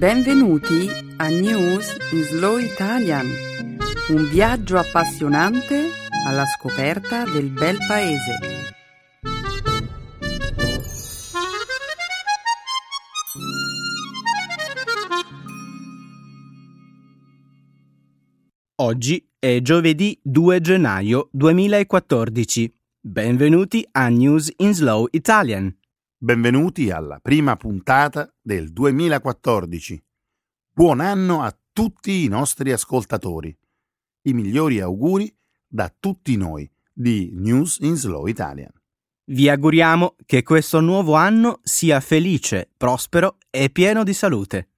Benvenuti 0.00 0.88
a 1.18 1.28
News 1.28 1.94
in 2.12 2.22
Slow 2.22 2.56
Italian, 2.56 3.26
un 4.08 4.30
viaggio 4.30 4.78
appassionante 4.78 5.90
alla 6.26 6.46
scoperta 6.46 7.24
del 7.24 7.50
bel 7.50 7.76
paese. 7.86 8.38
Oggi 18.76 19.28
è 19.38 19.60
giovedì 19.60 20.18
2 20.22 20.60
gennaio 20.62 21.28
2014. 21.30 22.74
Benvenuti 23.02 23.86
a 23.92 24.08
News 24.08 24.50
in 24.56 24.72
Slow 24.72 25.08
Italian. 25.10 25.76
Benvenuti 26.22 26.90
alla 26.90 27.18
prima 27.18 27.56
puntata 27.56 28.30
del 28.42 28.74
2014. 28.74 30.04
Buon 30.70 31.00
anno 31.00 31.40
a 31.40 31.58
tutti 31.72 32.24
i 32.24 32.28
nostri 32.28 32.72
ascoltatori. 32.72 33.56
I 34.24 34.34
migliori 34.34 34.80
auguri 34.80 35.34
da 35.66 35.90
tutti 35.98 36.36
noi 36.36 36.70
di 36.92 37.30
News 37.32 37.78
in 37.80 37.96
Slow 37.96 38.26
Italian. 38.26 38.70
Vi 39.28 39.48
auguriamo 39.48 40.16
che 40.26 40.42
questo 40.42 40.80
nuovo 40.80 41.14
anno 41.14 41.60
sia 41.62 42.00
felice, 42.00 42.70
prospero 42.76 43.38
e 43.48 43.70
pieno 43.70 44.04
di 44.04 44.12
salute. 44.12 44.72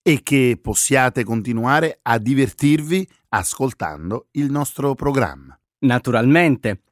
E 0.00 0.22
che 0.22 0.60
possiate 0.62 1.24
continuare 1.24 1.98
a 2.02 2.18
divertirvi 2.18 3.04
ascoltando 3.30 4.28
il 4.30 4.48
nostro 4.48 4.94
programma. 4.94 5.58
Naturalmente. 5.80 6.82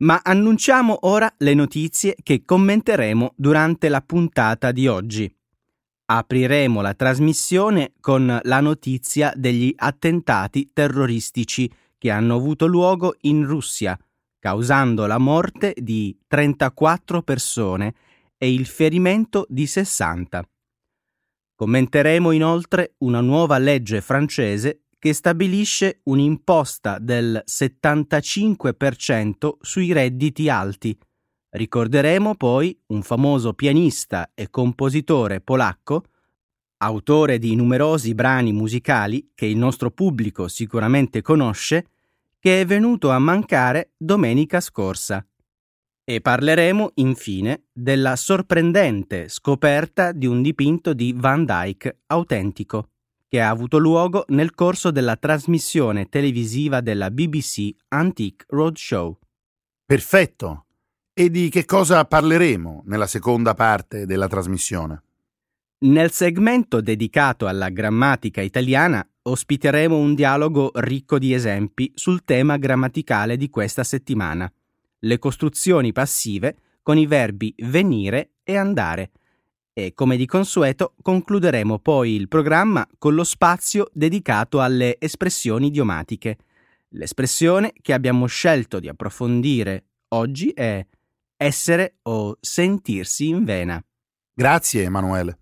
Ma 0.00 0.20
annunciamo 0.22 0.98
ora 1.02 1.32
le 1.38 1.52
notizie 1.52 2.16
che 2.22 2.42
commenteremo 2.44 3.34
durante 3.36 3.90
la 3.90 4.00
puntata 4.00 4.72
di 4.72 4.86
oggi. 4.86 5.30
Apriremo 6.06 6.80
la 6.80 6.94
trasmissione 6.94 7.92
con 8.00 8.40
la 8.42 8.60
notizia 8.60 9.32
degli 9.36 9.72
attentati 9.76 10.70
terroristici 10.72 11.70
che 11.98 12.10
hanno 12.10 12.36
avuto 12.36 12.66
luogo 12.66 13.14
in 13.22 13.46
Russia, 13.46 13.98
causando 14.38 15.04
la 15.04 15.18
morte 15.18 15.74
di 15.76 16.18
34 16.26 17.22
persone 17.22 17.94
e 18.38 18.52
il 18.52 18.64
ferimento 18.64 19.44
di 19.50 19.66
60. 19.66 20.48
Commenteremo 21.54 22.30
inoltre 22.30 22.94
una 22.98 23.20
nuova 23.20 23.58
legge 23.58 24.00
francese 24.00 24.84
che 25.00 25.12
stabilisce 25.14 26.02
un'imposta 26.04 26.98
del 26.98 27.42
75% 27.46 29.56
sui 29.60 29.92
redditi 29.92 30.50
alti. 30.50 30.94
Ricorderemo 31.48 32.34
poi 32.34 32.78
un 32.88 33.00
famoso 33.02 33.54
pianista 33.54 34.32
e 34.34 34.50
compositore 34.50 35.40
polacco, 35.40 36.04
autore 36.82 37.38
di 37.38 37.56
numerosi 37.56 38.14
brani 38.14 38.52
musicali 38.52 39.30
che 39.34 39.46
il 39.46 39.56
nostro 39.56 39.90
pubblico 39.90 40.48
sicuramente 40.48 41.22
conosce, 41.22 41.86
che 42.38 42.60
è 42.60 42.66
venuto 42.66 43.08
a 43.08 43.18
mancare 43.18 43.92
domenica 43.96 44.60
scorsa. 44.60 45.26
E 46.04 46.20
parleremo 46.20 46.90
infine 46.96 47.68
della 47.72 48.16
sorprendente 48.16 49.28
scoperta 49.28 50.12
di 50.12 50.26
un 50.26 50.42
dipinto 50.42 50.92
di 50.92 51.14
Van 51.16 51.46
Dyck 51.46 52.00
autentico 52.08 52.90
che 53.30 53.40
ha 53.40 53.48
avuto 53.48 53.78
luogo 53.78 54.24
nel 54.30 54.56
corso 54.56 54.90
della 54.90 55.14
trasmissione 55.14 56.08
televisiva 56.08 56.80
della 56.80 57.12
BBC 57.12 57.70
Antique 57.86 58.44
Roadshow. 58.48 59.16
Perfetto. 59.86 60.66
E 61.14 61.30
di 61.30 61.48
che 61.48 61.64
cosa 61.64 62.04
parleremo 62.04 62.82
nella 62.86 63.06
seconda 63.06 63.54
parte 63.54 64.04
della 64.04 64.26
trasmissione? 64.26 65.02
Nel 65.82 66.10
segmento 66.10 66.80
dedicato 66.80 67.46
alla 67.46 67.68
grammatica 67.68 68.40
italiana 68.40 69.06
ospiteremo 69.22 69.96
un 69.96 70.16
dialogo 70.16 70.72
ricco 70.74 71.20
di 71.20 71.32
esempi 71.32 71.92
sul 71.94 72.24
tema 72.24 72.56
grammaticale 72.56 73.36
di 73.36 73.48
questa 73.48 73.84
settimana, 73.84 74.52
le 74.98 75.18
costruzioni 75.20 75.92
passive 75.92 76.56
con 76.82 76.98
i 76.98 77.06
verbi 77.06 77.54
venire 77.58 78.32
e 78.42 78.56
andare, 78.56 79.12
e 79.86 79.94
come 79.94 80.16
di 80.16 80.26
consueto 80.26 80.94
concluderemo 81.00 81.78
poi 81.78 82.14
il 82.14 82.28
programma 82.28 82.86
con 82.98 83.14
lo 83.14 83.24
spazio 83.24 83.88
dedicato 83.92 84.60
alle 84.60 84.96
espressioni 84.98 85.68
idiomatiche. 85.68 86.38
L'espressione 86.90 87.72
che 87.80 87.92
abbiamo 87.92 88.26
scelto 88.26 88.80
di 88.80 88.88
approfondire 88.88 89.84
oggi 90.08 90.50
è 90.50 90.84
essere 91.36 91.96
o 92.02 92.36
sentirsi 92.40 93.28
in 93.28 93.44
vena. 93.44 93.82
Grazie 94.32 94.82
Emanuele. 94.82 95.38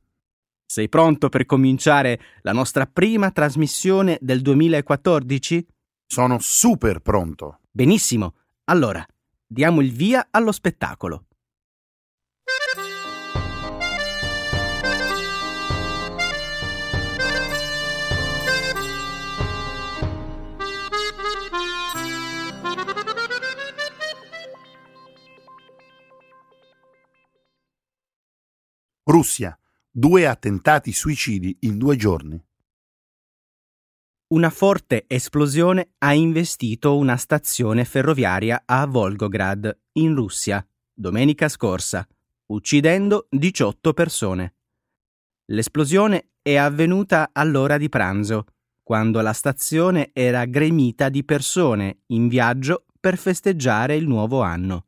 Sei 0.64 0.88
pronto 0.88 1.28
per 1.28 1.46
cominciare 1.46 2.20
la 2.42 2.52
nostra 2.52 2.86
prima 2.86 3.30
trasmissione 3.30 4.18
del 4.20 4.42
2014? 4.42 5.66
Sono 6.06 6.38
super 6.40 7.00
pronto. 7.00 7.60
Benissimo. 7.70 8.34
Allora, 8.64 9.04
diamo 9.46 9.80
il 9.80 9.92
via 9.92 10.28
allo 10.30 10.52
spettacolo. 10.52 11.27
Russia. 29.10 29.58
Due 29.90 30.26
attentati 30.26 30.92
suicidi 30.92 31.56
in 31.60 31.78
due 31.78 31.96
giorni. 31.96 32.38
Una 34.34 34.50
forte 34.50 35.04
esplosione 35.06 35.92
ha 36.00 36.12
investito 36.12 36.94
una 36.94 37.16
stazione 37.16 37.86
ferroviaria 37.86 38.64
a 38.66 38.84
Volgograd, 38.84 39.74
in 39.92 40.14
Russia, 40.14 40.62
domenica 40.92 41.48
scorsa, 41.48 42.06
uccidendo 42.48 43.28
18 43.30 43.94
persone. 43.94 44.56
L'esplosione 45.46 46.32
è 46.42 46.56
avvenuta 46.56 47.30
all'ora 47.32 47.78
di 47.78 47.88
pranzo, 47.88 48.44
quando 48.82 49.22
la 49.22 49.32
stazione 49.32 50.10
era 50.12 50.44
gremita 50.44 51.08
di 51.08 51.24
persone 51.24 52.00
in 52.08 52.28
viaggio 52.28 52.84
per 53.00 53.16
festeggiare 53.16 53.96
il 53.96 54.06
nuovo 54.06 54.42
anno. 54.42 54.84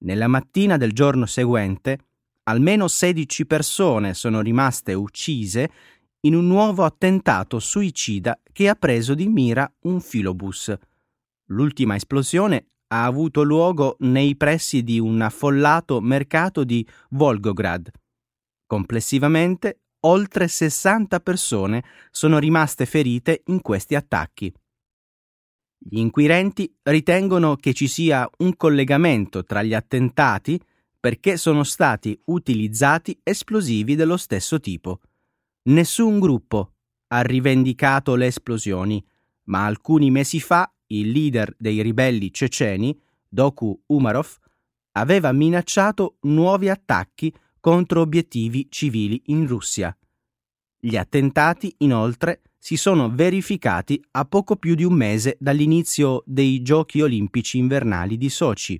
Nella 0.00 0.26
mattina 0.26 0.76
del 0.76 0.92
giorno 0.92 1.24
seguente, 1.24 2.09
almeno 2.44 2.88
16 2.88 3.46
persone 3.46 4.14
sono 4.14 4.40
rimaste 4.40 4.94
uccise 4.94 5.70
in 6.20 6.34
un 6.34 6.46
nuovo 6.46 6.84
attentato 6.84 7.58
suicida 7.58 8.40
che 8.52 8.68
ha 8.68 8.74
preso 8.74 9.14
di 9.14 9.28
mira 9.28 9.70
un 9.82 10.00
filobus. 10.00 10.74
L'ultima 11.46 11.94
esplosione 11.94 12.66
ha 12.88 13.04
avuto 13.04 13.42
luogo 13.42 13.96
nei 14.00 14.36
pressi 14.36 14.82
di 14.82 14.98
un 14.98 15.20
affollato 15.20 16.00
mercato 16.00 16.64
di 16.64 16.86
Volgograd. 17.10 17.90
Complessivamente, 18.66 19.80
oltre 20.00 20.48
60 20.48 21.20
persone 21.20 21.84
sono 22.10 22.38
rimaste 22.38 22.86
ferite 22.86 23.42
in 23.46 23.60
questi 23.62 23.94
attacchi. 23.94 24.52
Gli 25.82 25.98
inquirenti 25.98 26.72
ritengono 26.82 27.56
che 27.56 27.72
ci 27.72 27.88
sia 27.88 28.28
un 28.38 28.54
collegamento 28.56 29.44
tra 29.44 29.62
gli 29.62 29.72
attentati 29.72 30.60
perché 31.00 31.38
sono 31.38 31.64
stati 31.64 32.20
utilizzati 32.26 33.18
esplosivi 33.22 33.94
dello 33.94 34.18
stesso 34.18 34.60
tipo. 34.60 35.00
Nessun 35.62 36.20
gruppo 36.20 36.74
ha 37.08 37.22
rivendicato 37.22 38.14
le 38.14 38.26
esplosioni, 38.26 39.02
ma 39.44 39.64
alcuni 39.64 40.10
mesi 40.10 40.40
fa 40.40 40.70
il 40.88 41.10
leader 41.10 41.54
dei 41.58 41.80
ribelli 41.82 42.30
ceceni, 42.32 42.96
Doku 43.26 43.82
Umarov, 43.86 44.36
aveva 44.92 45.32
minacciato 45.32 46.18
nuovi 46.22 46.68
attacchi 46.68 47.32
contro 47.60 48.00
obiettivi 48.00 48.66
civili 48.70 49.22
in 49.26 49.46
Russia. 49.46 49.96
Gli 50.78 50.96
attentati, 50.96 51.74
inoltre, 51.78 52.42
si 52.58 52.76
sono 52.76 53.10
verificati 53.10 54.02
a 54.12 54.24
poco 54.24 54.56
più 54.56 54.74
di 54.74 54.84
un 54.84 54.94
mese 54.94 55.36
dall'inizio 55.40 56.22
dei 56.26 56.62
Giochi 56.62 57.00
olimpici 57.00 57.58
invernali 57.58 58.16
di 58.16 58.28
Sochi. 58.28 58.78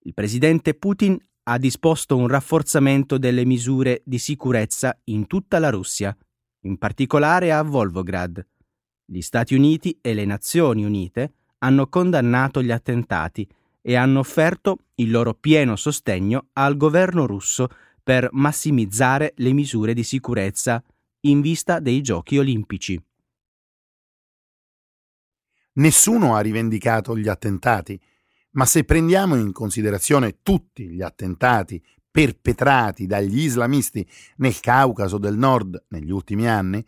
Il 0.00 0.14
presidente 0.14 0.74
Putin 0.74 1.18
ha 1.44 1.58
disposto 1.58 2.16
un 2.16 2.28
rafforzamento 2.28 3.18
delle 3.18 3.44
misure 3.44 4.02
di 4.04 4.18
sicurezza 4.18 4.98
in 5.04 5.26
tutta 5.26 5.58
la 5.58 5.70
Russia, 5.70 6.16
in 6.62 6.78
particolare 6.78 7.52
a 7.52 7.62
Volgograd. 7.62 8.46
Gli 9.04 9.20
Stati 9.20 9.54
Uniti 9.54 9.98
e 10.00 10.14
le 10.14 10.24
Nazioni 10.24 10.84
Unite 10.84 11.32
hanno 11.58 11.88
condannato 11.88 12.62
gli 12.62 12.70
attentati 12.70 13.48
e 13.80 13.96
hanno 13.96 14.18
offerto 14.18 14.84
il 14.96 15.10
loro 15.10 15.34
pieno 15.34 15.74
sostegno 15.76 16.48
al 16.52 16.76
governo 16.76 17.26
russo 17.26 17.68
per 18.02 18.28
massimizzare 18.32 19.32
le 19.36 19.52
misure 19.52 19.94
di 19.94 20.02
sicurezza 20.02 20.82
in 21.20 21.40
vista 21.40 21.80
dei 21.80 22.02
Giochi 22.02 22.38
olimpici. 22.38 23.02
Nessuno 25.74 26.34
ha 26.34 26.40
rivendicato 26.40 27.16
gli 27.16 27.28
attentati 27.28 28.00
ma 28.58 28.66
se 28.66 28.82
prendiamo 28.82 29.36
in 29.36 29.52
considerazione 29.52 30.42
tutti 30.42 30.88
gli 30.88 31.00
attentati 31.00 31.80
perpetrati 32.10 33.06
dagli 33.06 33.42
islamisti 33.42 34.04
nel 34.38 34.58
Caucaso 34.58 35.16
del 35.16 35.36
Nord 35.36 35.84
negli 35.90 36.10
ultimi 36.10 36.48
anni, 36.48 36.84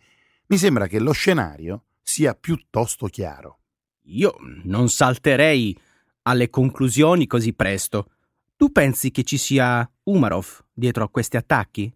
mi 0.47 0.57
sembra 0.57 0.87
che 0.87 0.99
lo 0.99 1.13
scenario 1.13 1.85
sia 2.01 2.35
piuttosto 2.35 3.07
chiaro. 3.07 3.59
Io 4.07 4.35
non 4.63 4.89
salterei 4.89 5.77
alle 6.23 6.49
conclusioni 6.49 7.25
così 7.25 7.53
presto. 7.53 8.11
Tu 8.57 8.73
pensi 8.73 9.09
che 9.11 9.23
ci 9.23 9.37
sia 9.37 9.89
Umarov 10.03 10.65
dietro 10.73 11.05
a 11.05 11.09
questi 11.09 11.37
attacchi? 11.37 11.89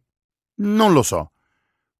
Non 0.60 0.94
lo 0.94 1.04
so. 1.04 1.31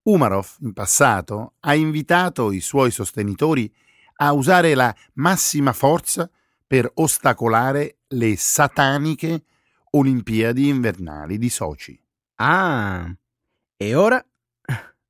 Umarov, 0.04 0.48
in 0.62 0.72
passato, 0.72 1.56
ha 1.60 1.76
invitato 1.76 2.54
i 2.54 2.62
suoi 2.62 2.92
sostenitori 2.92 3.70
a 4.18 4.32
usare 4.32 4.76
la 4.76 4.96
massima 5.16 5.74
forza 5.74 6.30
per 6.68 6.90
ostacolare 6.96 8.00
le 8.08 8.36
sataniche 8.38 9.44
Olimpiadi 9.92 10.68
invernali 10.68 11.38
di 11.38 11.50
Sochi. 11.50 12.00
Ah, 12.36 13.16
e 13.78 13.96
ora 13.96 14.24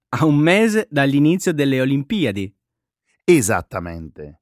a 0.09 0.25
un 0.25 0.35
mese 0.35 0.87
dall'inizio 0.89 1.53
delle 1.53 1.81
Olimpiadi. 1.81 2.53
Esattamente. 3.23 4.41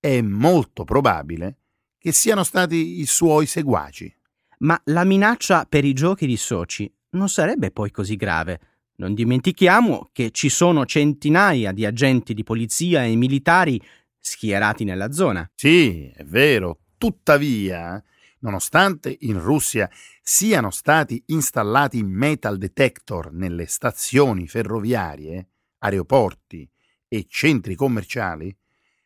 È 0.00 0.20
molto 0.20 0.84
probabile 0.84 1.58
che 1.98 2.12
siano 2.12 2.44
stati 2.44 3.00
i 3.00 3.06
suoi 3.06 3.46
seguaci. 3.46 4.12
Ma 4.58 4.80
la 4.84 5.04
minaccia 5.04 5.66
per 5.66 5.84
i 5.84 5.92
giochi 5.92 6.26
di 6.26 6.36
Sochi 6.36 6.92
non 7.10 7.28
sarebbe 7.28 7.70
poi 7.70 7.90
così 7.90 8.16
grave. 8.16 8.60
Non 8.96 9.12
dimentichiamo 9.12 10.08
che 10.12 10.30
ci 10.30 10.48
sono 10.48 10.86
centinaia 10.86 11.72
di 11.72 11.84
agenti 11.84 12.32
di 12.32 12.44
polizia 12.44 13.04
e 13.04 13.14
militari 13.16 13.80
schierati 14.24 14.84
nella 14.84 15.12
zona. 15.12 15.48
Sì, 15.54 16.08
è 16.08 16.24
vero. 16.24 16.80
Tuttavia, 16.96 18.02
nonostante 18.40 19.14
in 19.20 19.38
Russia 19.38 19.88
siano 20.22 20.70
stati 20.70 21.22
installati 21.26 22.02
metal 22.02 22.56
detector 22.56 23.32
nelle 23.32 23.66
stazioni 23.66 24.48
ferroviarie, 24.48 25.48
aeroporti 25.78 26.68
e 27.06 27.26
centri 27.28 27.74
commerciali, 27.74 28.56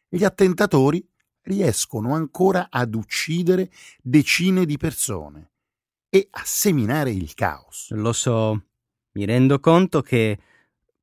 gli 0.09 0.23
attentatori 0.23 1.05
riescono 1.43 2.15
ancora 2.15 2.69
ad 2.71 2.95
uccidere 2.95 3.71
decine 4.01 4.65
di 4.65 4.77
persone 4.77 5.51
e 6.09 6.29
a 6.31 6.43
seminare 6.45 7.11
il 7.11 7.35
caos. 7.35 7.91
Lo 7.91 8.13
so, 8.13 8.67
mi 9.13 9.25
rendo 9.25 9.59
conto 9.59 10.01
che 10.01 10.39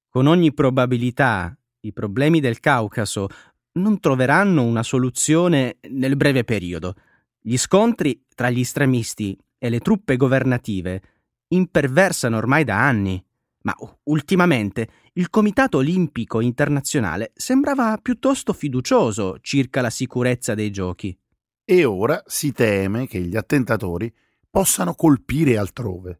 con 0.07 0.27
ogni 0.27 0.53
probabilità 0.53 1.56
i 1.81 1.91
problemi 1.94 2.39
del 2.39 2.59
Caucaso 2.59 3.27
non 3.75 4.00
troveranno 4.00 4.63
una 4.63 4.83
soluzione 4.83 5.77
nel 5.89 6.16
breve 6.16 6.44
periodo. 6.44 6.95
Gli 7.39 7.57
scontri 7.57 8.25
tra 8.33 8.50
gli 8.50 8.62
estremisti 8.62 9.38
e 9.57 9.69
le 9.69 9.80
truppe 9.80 10.18
governative 10.18 11.01
imperversano 11.50 12.38
ormai 12.38 12.63
da 12.63 12.86
anni, 12.86 13.24
ma 13.62 13.75
ultimamente 14.04 14.89
il 15.13 15.30
Comitato 15.30 15.77
Olimpico 15.77 16.39
Internazionale 16.39 17.31
sembrava 17.36 17.98
piuttosto 18.01 18.54
fiducioso 18.54 19.38
circa 19.42 19.81
la 19.81 19.89
sicurezza 19.89 20.54
dei 20.54 20.72
giochi. 20.72 21.18
E 21.63 21.83
ora 21.83 22.22
si 22.25 22.51
teme 22.51 23.07
che 23.07 23.19
gli 23.22 23.36
attentatori 23.36 24.13
possano 24.50 24.94
colpire 24.94 25.57
altrove. 25.57 26.19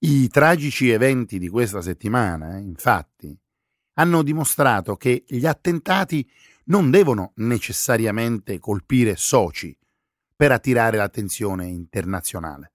I 0.00 0.28
tragici 0.28 0.90
eventi 0.90 1.38
di 1.38 1.48
questa 1.48 1.80
settimana, 1.80 2.58
infatti, 2.58 3.36
hanno 3.94 4.22
dimostrato 4.22 4.96
che 4.96 5.24
gli 5.26 5.46
attentati 5.46 6.28
non 6.68 6.90
devono 6.90 7.32
necessariamente 7.36 8.58
colpire 8.58 9.16
soci, 9.16 9.76
per 10.34 10.52
attirare 10.52 10.96
l'attenzione 10.96 11.66
internazionale. 11.66 12.72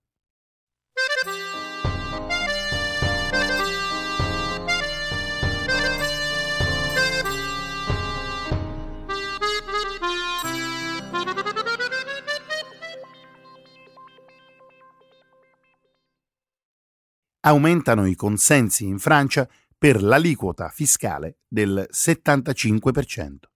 Aumentano 17.43 18.05
i 18.05 18.15
consensi 18.15 18.85
in 18.85 18.99
Francia 18.99 19.49
per 19.77 20.01
l'aliquota 20.01 20.69
fiscale 20.69 21.39
del 21.47 21.88
75%. 21.91 23.50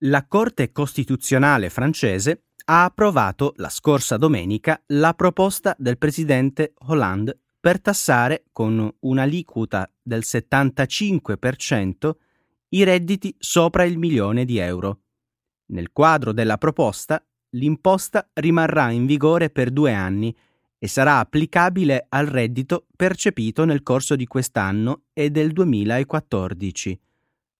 La 0.00 0.26
Corte 0.26 0.72
Costituzionale 0.72 1.70
francese 1.70 2.48
ha 2.66 2.84
approvato 2.84 3.54
la 3.56 3.70
scorsa 3.70 4.18
domenica 4.18 4.82
la 4.88 5.14
proposta 5.14 5.74
del 5.78 5.96
presidente 5.96 6.74
Hollande 6.88 7.40
per 7.58 7.80
tassare 7.80 8.44
con 8.52 8.94
un'aliquota 9.00 9.90
del 10.02 10.20
75% 10.22 12.14
i 12.70 12.84
redditi 12.84 13.34
sopra 13.38 13.84
il 13.84 13.96
milione 13.96 14.44
di 14.44 14.58
euro. 14.58 15.00
Nel 15.68 15.90
quadro 15.92 16.32
della 16.32 16.58
proposta, 16.58 17.24
l'imposta 17.52 18.28
rimarrà 18.34 18.90
in 18.90 19.06
vigore 19.06 19.48
per 19.48 19.70
due 19.70 19.94
anni 19.94 20.36
e 20.78 20.88
sarà 20.88 21.20
applicabile 21.20 22.04
al 22.10 22.26
reddito 22.26 22.86
percepito 22.94 23.64
nel 23.64 23.82
corso 23.82 24.14
di 24.14 24.26
quest'anno 24.26 25.04
e 25.14 25.30
del 25.30 25.52
2014. 25.52 27.00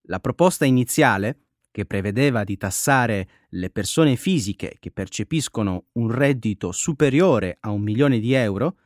La 0.08 0.20
proposta 0.20 0.66
iniziale 0.66 1.45
che 1.76 1.84
prevedeva 1.84 2.42
di 2.42 2.56
tassare 2.56 3.28
le 3.50 3.68
persone 3.68 4.16
fisiche 4.16 4.78
che 4.80 4.90
percepiscono 4.90 5.88
un 5.92 6.10
reddito 6.10 6.72
superiore 6.72 7.58
a 7.60 7.68
un 7.68 7.82
milione 7.82 8.18
di 8.18 8.32
euro, 8.32 8.78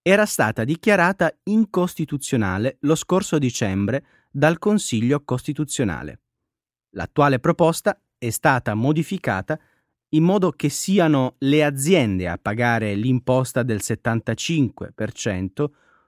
era 0.00 0.24
stata 0.26 0.62
dichiarata 0.62 1.36
incostituzionale 1.42 2.76
lo 2.82 2.94
scorso 2.94 3.38
dicembre 3.38 4.06
dal 4.30 4.60
Consiglio 4.60 5.24
Costituzionale. 5.24 6.20
L'attuale 6.90 7.40
proposta 7.40 8.00
è 8.16 8.30
stata 8.30 8.74
modificata 8.74 9.58
in 10.10 10.22
modo 10.22 10.52
che 10.52 10.68
siano 10.68 11.34
le 11.38 11.64
aziende 11.64 12.28
a 12.28 12.38
pagare 12.38 12.94
l'imposta 12.94 13.64
del 13.64 13.80
75% 13.82 15.64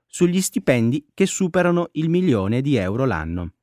sugli 0.07 0.41
stipendi 0.41 1.09
che 1.15 1.27
superano 1.27 1.89
il 1.95 2.09
milione 2.09 2.61
di 2.61 2.77
euro 2.77 3.07
l'anno. 3.07 3.55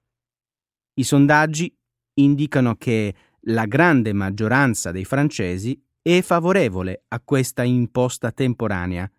I 0.95 1.04
sondaggi 1.06 1.74
indicano 2.15 2.75
che 2.75 3.13
la 3.47 3.65
grande 3.65 4.13
maggioranza 4.13 4.91
dei 4.91 5.06
francesi 5.06 5.79
è 6.01 6.21
favorevole 6.21 7.03
a 7.09 7.19
questa 7.19 7.63
imposta 7.63 8.31
temporanea. 8.31 9.10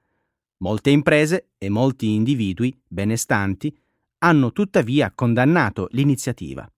Molte 0.58 0.90
imprese 0.90 1.50
e 1.58 1.68
molti 1.68 2.14
individui 2.14 2.76
benestanti 2.86 3.76
hanno 4.18 4.52
tuttavia 4.52 5.12
condannato 5.14 5.88
l'iniziativa. 5.90 6.68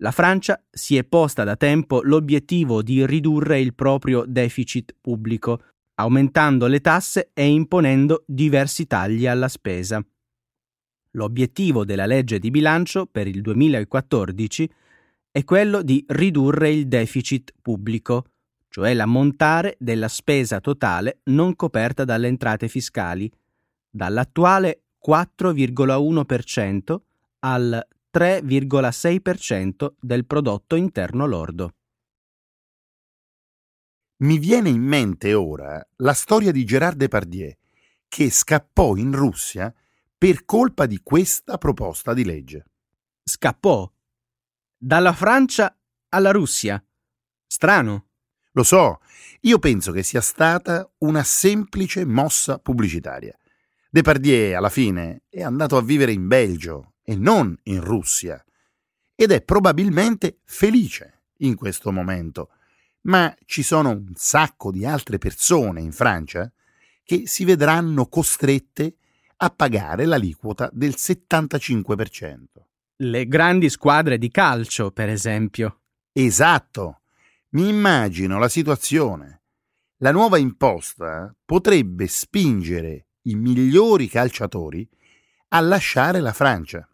La 0.00 0.10
Francia 0.10 0.62
si 0.70 0.96
è 0.96 1.04
posta 1.04 1.42
da 1.44 1.56
tempo 1.56 2.02
l'obiettivo 2.02 2.82
di 2.82 3.06
ridurre 3.06 3.60
il 3.60 3.74
proprio 3.74 4.24
deficit 4.26 4.94
pubblico, 5.00 5.62
aumentando 5.94 6.66
le 6.66 6.80
tasse 6.80 7.30
e 7.32 7.46
imponendo 7.46 8.24
diversi 8.26 8.86
tagli 8.86 9.26
alla 9.26 9.48
spesa. 9.48 10.04
L'obiettivo 11.12 11.86
della 11.86 12.04
legge 12.04 12.38
di 12.38 12.50
bilancio 12.50 13.06
per 13.06 13.26
il 13.26 13.40
2014 13.40 14.70
è 15.36 15.44
quello 15.44 15.82
di 15.82 16.02
ridurre 16.08 16.70
il 16.70 16.88
deficit 16.88 17.52
pubblico, 17.60 18.24
cioè 18.70 18.94
l'ammontare 18.94 19.76
della 19.78 20.08
spesa 20.08 20.60
totale 20.60 21.20
non 21.24 21.54
coperta 21.54 22.06
dalle 22.06 22.28
entrate 22.28 22.68
fiscali, 22.68 23.30
dall'attuale 23.90 24.84
4,1% 25.06 26.96
al 27.40 27.86
3,6% 28.10 29.92
del 30.00 30.24
prodotto 30.24 30.74
interno 30.74 31.26
lordo. 31.26 31.74
Mi 34.20 34.38
viene 34.38 34.70
in 34.70 34.80
mente 34.80 35.34
ora 35.34 35.86
la 35.96 36.14
storia 36.14 36.50
di 36.50 36.64
Gérard 36.64 36.96
Depardieu, 36.96 37.52
che 38.08 38.30
scappò 38.30 38.96
in 38.96 39.12
Russia 39.12 39.70
per 40.16 40.46
colpa 40.46 40.86
di 40.86 40.98
questa 41.02 41.58
proposta 41.58 42.14
di 42.14 42.24
legge. 42.24 42.64
Scappò? 43.22 43.90
Dalla 44.78 45.14
Francia 45.14 45.74
alla 46.10 46.32
Russia. 46.32 46.84
Strano. 47.46 48.08
Lo 48.52 48.62
so, 48.62 49.00
io 49.40 49.58
penso 49.58 49.90
che 49.90 50.02
sia 50.02 50.20
stata 50.20 50.86
una 50.98 51.22
semplice 51.22 52.04
mossa 52.04 52.58
pubblicitaria. 52.58 53.34
Depardieu, 53.88 54.54
alla 54.54 54.68
fine, 54.68 55.22
è 55.30 55.42
andato 55.42 55.78
a 55.78 55.82
vivere 55.82 56.12
in 56.12 56.26
Belgio 56.26 56.96
e 57.02 57.16
non 57.16 57.58
in 57.64 57.80
Russia. 57.82 58.44
Ed 59.14 59.30
è 59.32 59.40
probabilmente 59.40 60.40
felice 60.44 61.22
in 61.38 61.54
questo 61.54 61.90
momento. 61.90 62.50
Ma 63.02 63.34
ci 63.46 63.62
sono 63.62 63.88
un 63.88 64.12
sacco 64.14 64.70
di 64.70 64.84
altre 64.84 65.16
persone 65.16 65.80
in 65.80 65.92
Francia 65.92 66.52
che 67.02 67.22
si 67.26 67.46
vedranno 67.46 68.08
costrette 68.08 68.96
a 69.36 69.48
pagare 69.48 70.04
l'aliquota 70.04 70.68
del 70.70 70.96
75% 70.98 72.66
le 72.98 73.26
grandi 73.26 73.68
squadre 73.68 74.16
di 74.16 74.30
calcio, 74.30 74.90
per 74.90 75.08
esempio. 75.08 75.80
Esatto. 76.12 77.00
Mi 77.50 77.68
immagino 77.68 78.38
la 78.38 78.48
situazione. 78.48 79.42
La 79.98 80.12
nuova 80.12 80.38
imposta 80.38 81.34
potrebbe 81.44 82.06
spingere 82.06 83.08
i 83.22 83.34
migliori 83.34 84.08
calciatori 84.08 84.88
a 85.48 85.60
lasciare 85.60 86.20
la 86.20 86.32
Francia. 86.32 86.88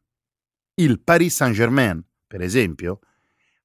Il 0.75 1.01
Paris 1.01 1.35
Saint-Germain, 1.35 2.05
per 2.27 2.41
esempio, 2.41 3.01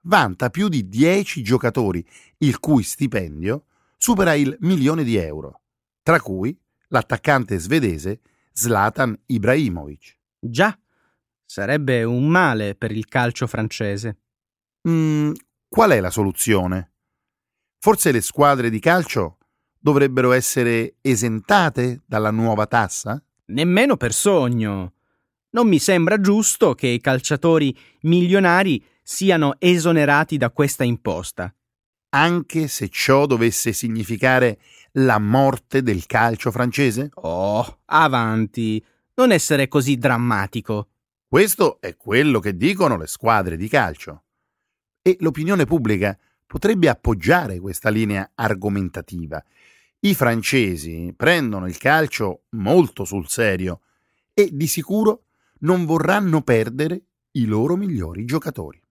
vanta 0.01 0.49
più 0.49 0.67
di 0.67 0.87
10 0.87 1.41
giocatori 1.41 2.05
il 2.39 2.59
cui 2.59 2.83
stipendio 2.83 3.65
supera 3.97 4.33
il 4.33 4.55
milione 4.61 5.03
di 5.03 5.15
euro, 5.15 5.61
tra 6.03 6.19
cui 6.19 6.57
l'attaccante 6.89 7.57
svedese 7.57 8.21
Zlatan 8.51 9.17
Ibrahimovic. 9.25 10.17
Già, 10.39 10.77
sarebbe 11.47 12.03
un 12.03 12.27
male 12.27 12.75
per 12.75 12.91
il 12.91 13.07
calcio 13.07 13.47
francese. 13.47 14.17
Mm, 14.87 15.31
qual 15.67 15.91
è 15.91 15.99
la 15.99 16.11
soluzione? 16.11 16.91
Forse 17.79 18.11
le 18.11 18.21
squadre 18.21 18.69
di 18.69 18.79
calcio 18.79 19.37
dovrebbero 19.79 20.33
essere 20.33 20.95
esentate 21.01 22.01
dalla 22.05 22.31
nuova 22.31 22.67
tassa? 22.67 23.21
Nemmeno 23.45 23.95
per 23.95 24.13
sogno. 24.13 24.93
Non 25.51 25.67
mi 25.67 25.79
sembra 25.79 26.19
giusto 26.19 26.75
che 26.75 26.87
i 26.87 26.99
calciatori 26.99 27.75
milionari 28.01 28.83
siano 29.01 29.55
esonerati 29.57 30.35
da 30.35 30.51
questa 30.51 30.83
imposta. 30.83 31.51
Anche 32.09 32.67
se 32.67 32.89
ciò 32.89 33.25
dovesse 33.25 33.71
significare 33.71 34.59
la 34.93 35.19
morte 35.19 35.81
del 35.81 36.05
calcio 36.05 36.51
francese? 36.51 37.09
Oh, 37.13 37.79
avanti, 37.85 38.83
non 39.15 39.31
essere 39.31 39.69
così 39.69 39.97
drammatico. 39.97 40.89
Questo 41.29 41.81
è 41.81 41.97
quello 41.97 42.39
che 42.39 42.55
dicono 42.55 42.95
le 42.95 43.05
squadre 43.05 43.57
di 43.57 43.67
calcio. 43.67 44.23
E 45.01 45.17
l'opinione 45.19 45.65
pubblica 45.65 46.17
potrebbe 46.45 46.87
appoggiare 46.87 47.59
questa 47.59 47.89
linea 47.89 48.31
argomentativa. 48.33 49.43
I 49.99 50.15
francesi 50.15 51.13
prendono 51.17 51.67
il 51.67 51.77
calcio 51.77 52.43
molto 52.51 53.03
sul 53.03 53.27
serio 53.27 53.81
e 54.33 54.51
di 54.53 54.67
sicuro 54.67 55.25
non 55.59 55.83
vorranno 55.83 56.43
perdere 56.43 57.03
i 57.31 57.43
loro 57.43 57.75
migliori 57.75 58.23
giocatori. 58.23 58.81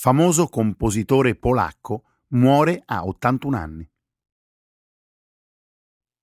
Famoso 0.00 0.46
compositore 0.46 1.34
polacco 1.34 2.04
muore 2.28 2.80
a 2.84 3.04
81 3.04 3.56
anni. 3.56 3.90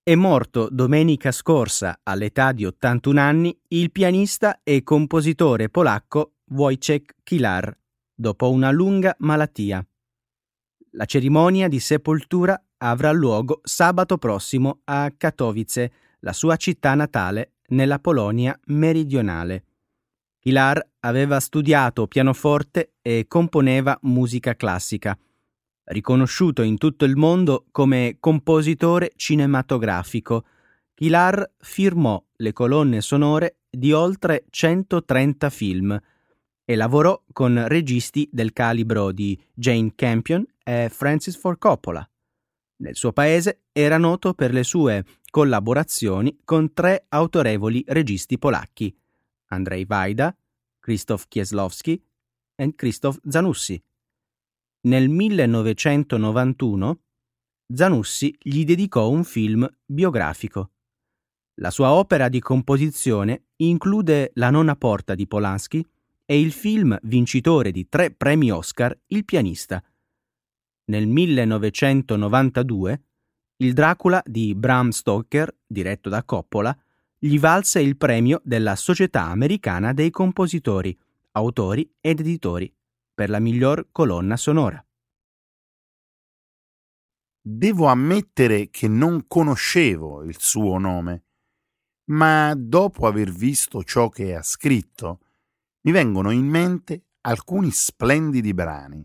È 0.02 0.16
morto 0.16 0.70
domenica 0.72 1.34
scorsa, 1.34 2.00
all'età 2.04 2.54
di 2.54 2.64
81 2.64 3.20
anni, 3.20 3.60
il 3.68 3.92
pianista 3.92 4.62
e 4.64 4.82
compositore 4.82 5.68
polacco 5.68 6.36
Wojciech 6.52 7.16
Kilar, 7.22 7.78
dopo 8.14 8.50
una 8.50 8.72
lunga 8.72 9.14
malattia. 9.20 9.86
La 10.92 11.04
cerimonia 11.04 11.68
di 11.68 11.82
sepoltura 11.82 12.58
avrà 12.78 13.12
luogo 13.12 13.60
sabato 13.62 14.18
prossimo 14.18 14.84
a 14.86 15.12
Katowice, 15.18 15.92
la 16.20 16.32
sua 16.32 16.56
città 16.56 16.96
natale, 16.96 17.56
nella 17.68 18.00
Polonia 18.00 18.58
meridionale. 18.68 19.65
Kilar 20.46 20.80
aveva 21.00 21.40
studiato 21.40 22.06
pianoforte 22.06 22.94
e 23.02 23.26
componeva 23.28 23.98
musica 24.04 24.56
classica 24.56 25.18
riconosciuto 25.86 26.62
in 26.62 26.78
tutto 26.78 27.04
il 27.04 27.16
mondo 27.16 27.66
come 27.72 28.18
compositore 28.20 29.14
cinematografico. 29.16 30.46
Kilar 30.94 31.54
firmò 31.58 32.24
le 32.36 32.54
colonne 32.54 33.02
sonore 33.02 33.62
di 33.68 33.92
oltre 33.92 34.46
130 34.48 35.50
film 35.50 36.00
e 36.64 36.76
lavorò 36.76 37.20
con 37.34 37.68
registi 37.68 38.30
del 38.32 38.54
calibro 38.54 39.12
di 39.12 39.36
Jane 39.52 39.94
Campion 39.96 40.46
e 40.64 40.90
Francis 40.92 41.38
Ford 41.38 41.58
Coppola. 41.58 42.08
Nel 42.84 42.96
suo 42.96 43.12
paese 43.14 43.62
era 43.72 43.98
noto 43.98 44.36
per 44.36 44.54
le 44.54 44.64
sue 44.64 45.04
collaborazioni 45.28 46.38
con 46.44 46.72
tre 46.72 47.06
autorevoli 47.10 47.84
registi 47.88 48.38
polacchi, 48.38 48.96
Andrzej 49.48 49.86
Wajda, 49.88 50.36
Krzysztof 50.80 51.28
Kieslowski 51.28 52.02
e 52.56 52.74
Krzysztof 52.76 53.20
Zanussi. 53.28 53.84
Nel 54.82 55.10
1991 55.10 56.96
Zanussi 57.74 58.36
gli 58.40 58.64
dedicò 58.64 59.10
un 59.10 59.24
film 59.24 59.68
biografico. 59.86 60.72
La 61.56 61.72
sua 61.72 61.94
opera 61.94 62.30
di 62.30 62.40
composizione 62.40 63.46
include 63.58 64.32
La 64.36 64.50
nona 64.50 64.76
porta 64.76 65.16
di 65.16 65.26
Polanski 65.26 65.84
e 66.26 66.40
il 66.40 66.52
film 66.52 66.98
vincitore 67.04 67.72
di 67.72 67.88
tre 67.88 68.12
premi 68.12 68.52
Oscar 68.52 68.96
Il 69.08 69.26
pianista. 69.26 69.84
Nel 70.86 71.08
1992 71.08 73.02
il 73.58 73.72
Dracula 73.74 74.22
di 74.26 74.54
Bram 74.54 74.90
Stoker, 74.90 75.56
diretto 75.66 76.10
da 76.10 76.24
Coppola, 76.24 76.78
gli 77.26 77.40
valse 77.40 77.80
il 77.80 77.98
premio 77.98 78.40
della 78.44 78.76
Società 78.76 79.24
Americana 79.24 79.94
dei 79.94 80.12
Compositori, 80.12 80.96
Autori 81.32 81.92
ed 82.00 82.20
Editori 82.20 82.72
per 83.16 83.32
la 83.32 83.40
miglior 83.40 83.88
colonna 83.92 84.38
sonora. 84.38 84.86
Devo 87.42 87.88
ammettere 87.88 88.70
che 88.70 88.88
non 88.88 89.26
conoscevo 89.28 90.24
il 90.24 90.36
suo 90.38 90.78
nome, 90.78 91.24
ma 92.12 92.54
dopo 92.56 93.08
aver 93.08 93.32
visto 93.32 93.84
ciò 93.84 94.10
che 94.10 94.36
ha 94.36 94.44
scritto, 94.44 95.22
mi 95.82 95.92
vengono 95.92 96.30
in 96.30 96.46
mente 96.46 97.06
alcuni 97.22 97.72
splendidi 97.72 98.54
brani. 98.54 99.04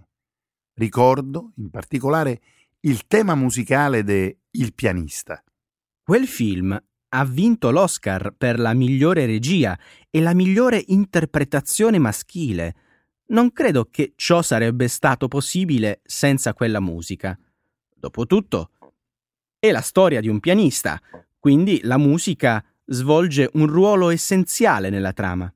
Ricordo 0.74 1.52
in 1.56 1.70
particolare 1.70 2.42
il 2.80 3.06
tema 3.06 3.34
musicale 3.34 4.02
de 4.04 4.40
Il 4.50 4.74
pianista. 4.74 5.42
Quel 6.02 6.26
film 6.26 6.78
ha 7.10 7.24
vinto 7.24 7.70
l'Oscar 7.70 8.34
per 8.36 8.58
la 8.58 8.74
migliore 8.74 9.26
regia 9.26 9.78
e 10.10 10.20
la 10.20 10.34
migliore 10.34 10.82
interpretazione 10.86 11.98
maschile 11.98 12.74
non 13.30 13.52
credo 13.52 13.88
che 13.90 14.12
ciò 14.16 14.42
sarebbe 14.42 14.88
stato 14.88 15.28
possibile 15.28 16.00
senza 16.04 16.52
quella 16.52 16.80
musica. 16.80 17.38
Dopotutto, 17.94 18.70
è 19.58 19.70
la 19.70 19.80
storia 19.80 20.20
di 20.20 20.28
un 20.28 20.40
pianista, 20.40 21.00
quindi 21.38 21.80
la 21.82 21.96
musica 21.98 22.64
svolge 22.86 23.48
un 23.54 23.66
ruolo 23.66 24.10
essenziale 24.10 24.90
nella 24.90 25.12
trama. 25.12 25.52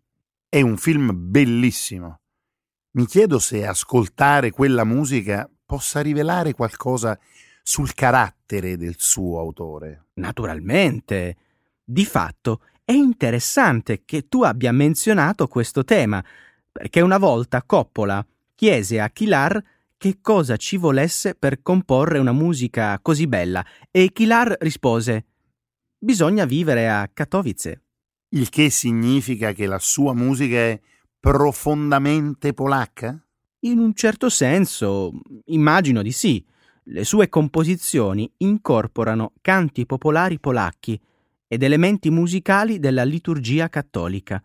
È 0.48 0.60
un 0.60 0.76
film 0.76 1.10
bellissimo. 1.14 2.20
Mi 2.92 3.06
chiedo 3.06 3.40
se 3.40 3.66
ascoltare 3.66 4.50
quella 4.50 4.84
musica 4.84 5.50
possa 5.64 6.00
rivelare 6.00 6.52
qualcosa 6.52 7.18
sul 7.62 7.92
carattere 7.94 8.76
del 8.76 8.94
suo 8.98 9.40
autore. 9.40 10.10
Naturalmente. 10.14 11.36
Di 11.86 12.06
fatto, 12.06 12.62
è 12.82 12.92
interessante 12.92 14.04
che 14.06 14.26
tu 14.26 14.42
abbia 14.42 14.72
menzionato 14.72 15.46
questo 15.48 15.84
tema, 15.84 16.24
perché 16.72 17.02
una 17.02 17.18
volta 17.18 17.62
Coppola 17.62 18.26
chiese 18.54 19.00
a 19.00 19.10
Kilar 19.10 19.62
che 19.98 20.18
cosa 20.22 20.56
ci 20.56 20.78
volesse 20.78 21.34
per 21.34 21.60
comporre 21.60 22.18
una 22.18 22.32
musica 22.32 22.98
così 23.02 23.26
bella 23.26 23.64
e 23.90 24.12
Kilar 24.12 24.56
rispose 24.60 25.26
Bisogna 25.98 26.44
vivere 26.46 26.90
a 26.90 27.08
Katowice. 27.12 27.82
Il 28.30 28.48
che 28.48 28.68
significa 28.70 29.52
che 29.52 29.66
la 29.66 29.78
sua 29.78 30.12
musica 30.12 30.56
è 30.56 30.80
profondamente 31.20 32.52
polacca? 32.52 33.18
In 33.60 33.78
un 33.78 33.94
certo 33.94 34.28
senso, 34.28 35.12
immagino 35.46 36.02
di 36.02 36.12
sì. 36.12 36.44
Le 36.84 37.04
sue 37.04 37.30
composizioni 37.30 38.30
incorporano 38.38 39.32
canti 39.40 39.86
popolari 39.86 40.38
polacchi 40.38 41.00
ed 41.54 41.62
elementi 41.62 42.10
musicali 42.10 42.78
della 42.78 43.04
liturgia 43.04 43.68
cattolica 43.68 44.42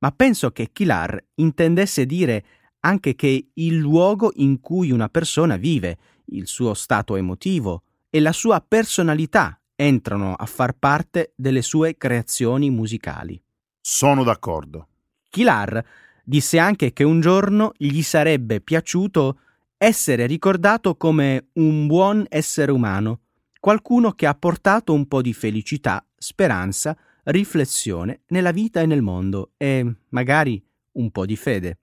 ma 0.00 0.12
penso 0.12 0.50
che 0.50 0.70
Kilar 0.72 1.18
intendesse 1.36 2.06
dire 2.06 2.44
anche 2.80 3.14
che 3.14 3.48
il 3.52 3.76
luogo 3.76 4.30
in 4.36 4.60
cui 4.60 4.90
una 4.90 5.08
persona 5.08 5.56
vive, 5.56 5.98
il 6.26 6.46
suo 6.46 6.74
stato 6.74 7.16
emotivo 7.16 7.82
e 8.08 8.20
la 8.20 8.32
sua 8.32 8.64
personalità 8.66 9.60
entrano 9.74 10.34
a 10.34 10.46
far 10.46 10.74
parte 10.74 11.32
delle 11.34 11.62
sue 11.62 11.96
creazioni 11.96 12.70
musicali. 12.70 13.40
Sono 13.80 14.22
d'accordo. 14.22 14.88
Kilar 15.28 15.84
disse 16.22 16.58
anche 16.58 16.92
che 16.92 17.04
un 17.04 17.20
giorno 17.20 17.72
gli 17.76 18.02
sarebbe 18.02 18.60
piaciuto 18.60 19.40
essere 19.76 20.26
ricordato 20.26 20.96
come 20.96 21.48
un 21.54 21.86
buon 21.86 22.24
essere 22.28 22.72
umano, 22.72 23.20
qualcuno 23.60 24.12
che 24.12 24.26
ha 24.26 24.34
portato 24.34 24.92
un 24.92 25.06
po' 25.06 25.22
di 25.22 25.32
felicità, 25.32 26.04
speranza 26.16 26.96
riflessione 27.24 28.22
nella 28.28 28.52
vita 28.52 28.80
e 28.80 28.86
nel 28.86 29.02
mondo 29.02 29.52
e 29.56 29.94
magari 30.08 30.62
un 30.92 31.10
po' 31.10 31.26
di 31.26 31.36
fede. 31.36 31.78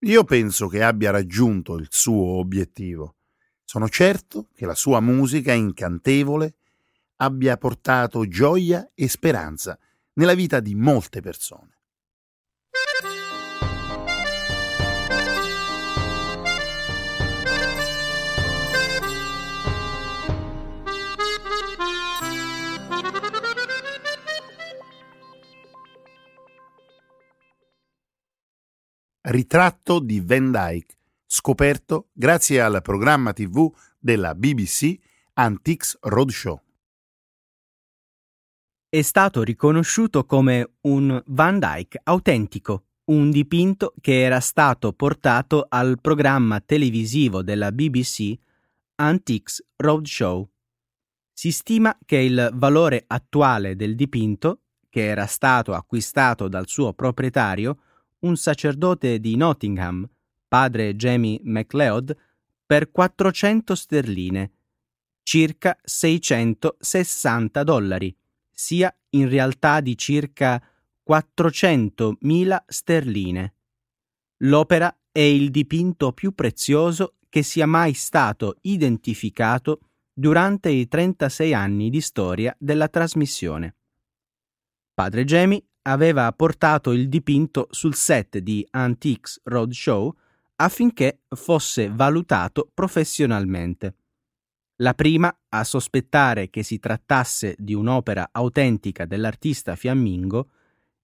Io 0.00 0.24
penso 0.24 0.68
che 0.68 0.82
abbia 0.82 1.10
raggiunto 1.10 1.76
il 1.76 1.86
suo 1.90 2.38
obiettivo. 2.38 3.16
Sono 3.64 3.88
certo 3.88 4.48
che 4.54 4.66
la 4.66 4.74
sua 4.74 5.00
musica 5.00 5.52
incantevole 5.52 6.56
abbia 7.16 7.56
portato 7.56 8.26
gioia 8.28 8.90
e 8.94 9.08
speranza 9.08 9.78
nella 10.14 10.34
vita 10.34 10.60
di 10.60 10.74
molte 10.74 11.20
persone. 11.20 11.73
Ritratto 29.26 30.00
di 30.00 30.20
Van 30.20 30.50
Dyke, 30.50 30.96
scoperto 31.24 32.10
grazie 32.12 32.60
al 32.60 32.82
programma 32.82 33.32
TV 33.32 33.72
della 33.98 34.34
BBC 34.34 34.98
Antiques 35.32 35.96
Roadshow. 35.98 36.60
È 38.86 39.00
stato 39.00 39.42
riconosciuto 39.42 40.26
come 40.26 40.72
un 40.82 41.22
Van 41.28 41.58
Dyke 41.58 42.02
autentico, 42.04 42.84
un 43.04 43.30
dipinto 43.30 43.94
che 43.98 44.20
era 44.20 44.40
stato 44.40 44.92
portato 44.92 45.64
al 45.70 45.98
programma 46.02 46.60
televisivo 46.60 47.42
della 47.42 47.72
BBC 47.72 48.34
Antiques 48.96 49.64
Roadshow. 49.76 50.46
Si 51.32 51.50
stima 51.50 51.96
che 52.04 52.18
il 52.18 52.50
valore 52.52 53.04
attuale 53.06 53.74
del 53.74 53.94
dipinto, 53.94 54.64
che 54.90 55.06
era 55.06 55.24
stato 55.24 55.72
acquistato 55.72 56.46
dal 56.46 56.68
suo 56.68 56.92
proprietario, 56.92 57.78
un 58.24 58.36
sacerdote 58.36 59.20
di 59.20 59.36
Nottingham, 59.36 60.08
padre 60.48 60.96
Jamie 60.96 61.40
MacLeod, 61.42 62.16
per 62.66 62.90
400 62.90 63.74
sterline, 63.74 64.52
circa 65.22 65.78
660 65.82 67.62
dollari, 67.62 68.14
sia 68.50 68.94
in 69.10 69.28
realtà 69.28 69.80
di 69.80 69.96
circa 69.96 70.62
400.000 71.08 72.56
sterline. 72.66 73.54
L'opera 74.38 74.96
è 75.12 75.20
il 75.20 75.50
dipinto 75.50 76.12
più 76.12 76.32
prezioso 76.32 77.16
che 77.28 77.42
sia 77.42 77.66
mai 77.66 77.92
stato 77.92 78.56
identificato 78.62 79.80
durante 80.12 80.70
i 80.70 80.88
36 80.88 81.52
anni 81.52 81.90
di 81.90 82.00
storia 82.00 82.54
della 82.58 82.88
trasmissione. 82.88 83.76
Padre 84.94 85.24
Jamie 85.24 85.62
aveva 85.86 86.32
portato 86.32 86.92
il 86.92 87.08
dipinto 87.08 87.68
sul 87.70 87.94
set 87.94 88.38
di 88.38 88.66
Antiques 88.70 89.40
Roadshow 89.44 90.14
affinché 90.56 91.20
fosse 91.28 91.90
valutato 91.90 92.70
professionalmente. 92.72 93.94
La 94.76 94.94
prima 94.94 95.34
a 95.50 95.62
sospettare 95.62 96.50
che 96.50 96.62
si 96.62 96.78
trattasse 96.78 97.54
di 97.58 97.74
un'opera 97.74 98.30
autentica 98.32 99.04
dell'artista 99.04 99.76
fiammingo 99.76 100.50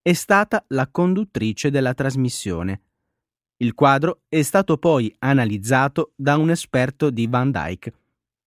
è 0.02 0.12
stata 0.12 0.64
la 0.68 0.88
conduttrice 0.88 1.70
della 1.70 1.94
trasmissione. 1.94 2.82
Il 3.58 3.75
quadro 3.75 4.22
è 4.28 4.40
stato 4.42 4.78
poi 4.78 5.14
analizzato 5.18 6.12
da 6.16 6.37
un 6.37 6.50
esperto 6.50 7.10
di 7.10 7.26
Van 7.26 7.50
Dyke, 7.50 7.92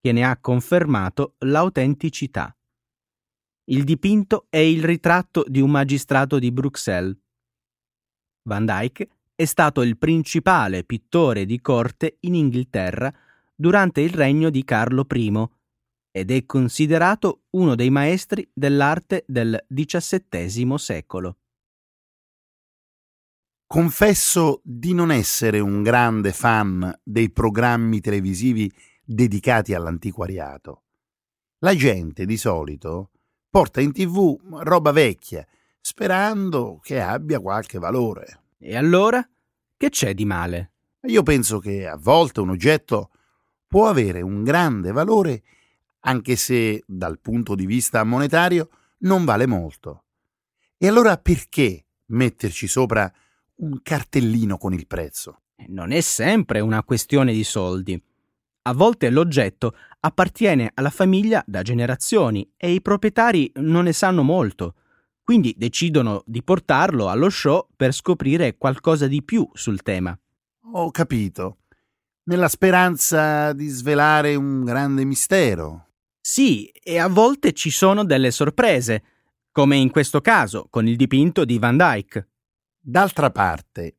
che 0.01 0.11
ne 0.11 0.25
ha 0.25 0.35
confermato 0.37 1.35
l'autenticità. 1.39 2.53
Il 3.65 3.85
dipinto 3.85 4.47
è 4.49 4.57
il 4.57 4.83
ritratto 4.83 5.45
di 5.47 5.61
un 5.61 5.71
magistrato 5.71 6.37
di 6.37 6.51
Bruxelles. 6.51 7.15
Van 8.43 8.65
Dyck 8.65 9.07
è 9.35 9.45
stato 9.45 9.81
il 9.83 9.97
principale 9.97 10.83
pittore 10.83 11.45
di 11.45 11.61
corte 11.61 12.17
in 12.21 12.35
Inghilterra 12.35 13.13
durante 13.55 14.01
il 14.01 14.09
regno 14.09 14.49
di 14.49 14.65
Carlo 14.65 15.05
I 15.09 15.47
ed 16.11 16.29
è 16.29 16.45
considerato 16.45 17.43
uno 17.51 17.75
dei 17.75 17.89
maestri 17.89 18.47
dell'arte 18.53 19.23
del 19.27 19.65
XVII 19.69 20.77
secolo. 20.77 21.37
Confesso 23.65 24.59
di 24.61 24.93
non 24.93 25.09
essere 25.09 25.59
un 25.59 25.81
grande 25.81 26.33
fan 26.33 26.99
dei 27.01 27.31
programmi 27.31 28.01
televisivi 28.01 28.71
dedicati 29.05 29.73
all'antiquariato. 29.73 30.83
La 31.59 31.73
gente 31.73 32.25
di 32.25 32.37
solito 32.37 33.09
porta 33.53 33.81
in 33.81 33.91
tv 33.91 34.35
roba 34.63 34.91
vecchia, 34.91 35.45
sperando 35.79 36.79
che 36.81 36.99
abbia 36.99 37.39
qualche 37.39 37.77
valore. 37.77 38.45
E 38.57 38.75
allora? 38.75 39.23
Che 39.77 39.89
c'è 39.91 40.15
di 40.15 40.25
male? 40.25 40.71
Io 41.01 41.21
penso 41.21 41.59
che 41.59 41.87
a 41.87 41.95
volte 41.95 42.39
un 42.39 42.49
oggetto 42.49 43.11
può 43.67 43.87
avere 43.87 44.21
un 44.21 44.41
grande 44.43 44.91
valore 44.91 45.43
anche 45.99 46.35
se 46.35 46.83
dal 46.87 47.19
punto 47.19 47.53
di 47.53 47.67
vista 47.67 48.03
monetario 48.03 48.69
non 49.01 49.23
vale 49.23 49.45
molto. 49.45 50.05
E 50.75 50.87
allora 50.87 51.17
perché 51.17 51.85
metterci 52.07 52.65
sopra 52.65 53.13
un 53.57 53.83
cartellino 53.83 54.57
con 54.57 54.73
il 54.73 54.87
prezzo? 54.87 55.41
Non 55.67 55.91
è 55.91 56.01
sempre 56.01 56.59
una 56.59 56.81
questione 56.81 57.31
di 57.33 57.43
soldi. 57.43 58.03
A 58.63 58.73
volte 58.73 59.11
l'oggetto 59.11 59.75
appartiene 60.05 60.71
alla 60.73 60.89
famiglia 60.89 61.43
da 61.45 61.61
generazioni 61.61 62.49
e 62.57 62.71
i 62.71 62.81
proprietari 62.81 63.51
non 63.55 63.85
ne 63.85 63.93
sanno 63.93 64.21
molto, 64.21 64.75
quindi 65.23 65.55
decidono 65.57 66.23
di 66.25 66.43
portarlo 66.43 67.07
allo 67.07 67.29
show 67.29 67.67
per 67.75 67.93
scoprire 67.93 68.57
qualcosa 68.57 69.07
di 69.07 69.23
più 69.23 69.49
sul 69.53 69.81
tema. 69.81 70.17
Ho 70.73 70.91
capito. 70.91 71.59
Nella 72.23 72.49
speranza 72.49 73.53
di 73.53 73.67
svelare 73.67 74.35
un 74.35 74.65
grande 74.65 75.05
mistero. 75.05 75.87
Sì, 76.19 76.67
e 76.67 76.99
a 76.99 77.07
volte 77.07 77.53
ci 77.53 77.69
sono 77.69 78.03
delle 78.03 78.31
sorprese, 78.31 79.03
come 79.51 79.77
in 79.77 79.89
questo 79.89 80.19
caso 80.19 80.67
con 80.69 80.87
il 80.87 80.97
dipinto 80.97 81.45
di 81.45 81.57
Van 81.59 81.77
Dyke. 81.77 82.27
D'altra 82.79 83.31
parte, 83.31 83.97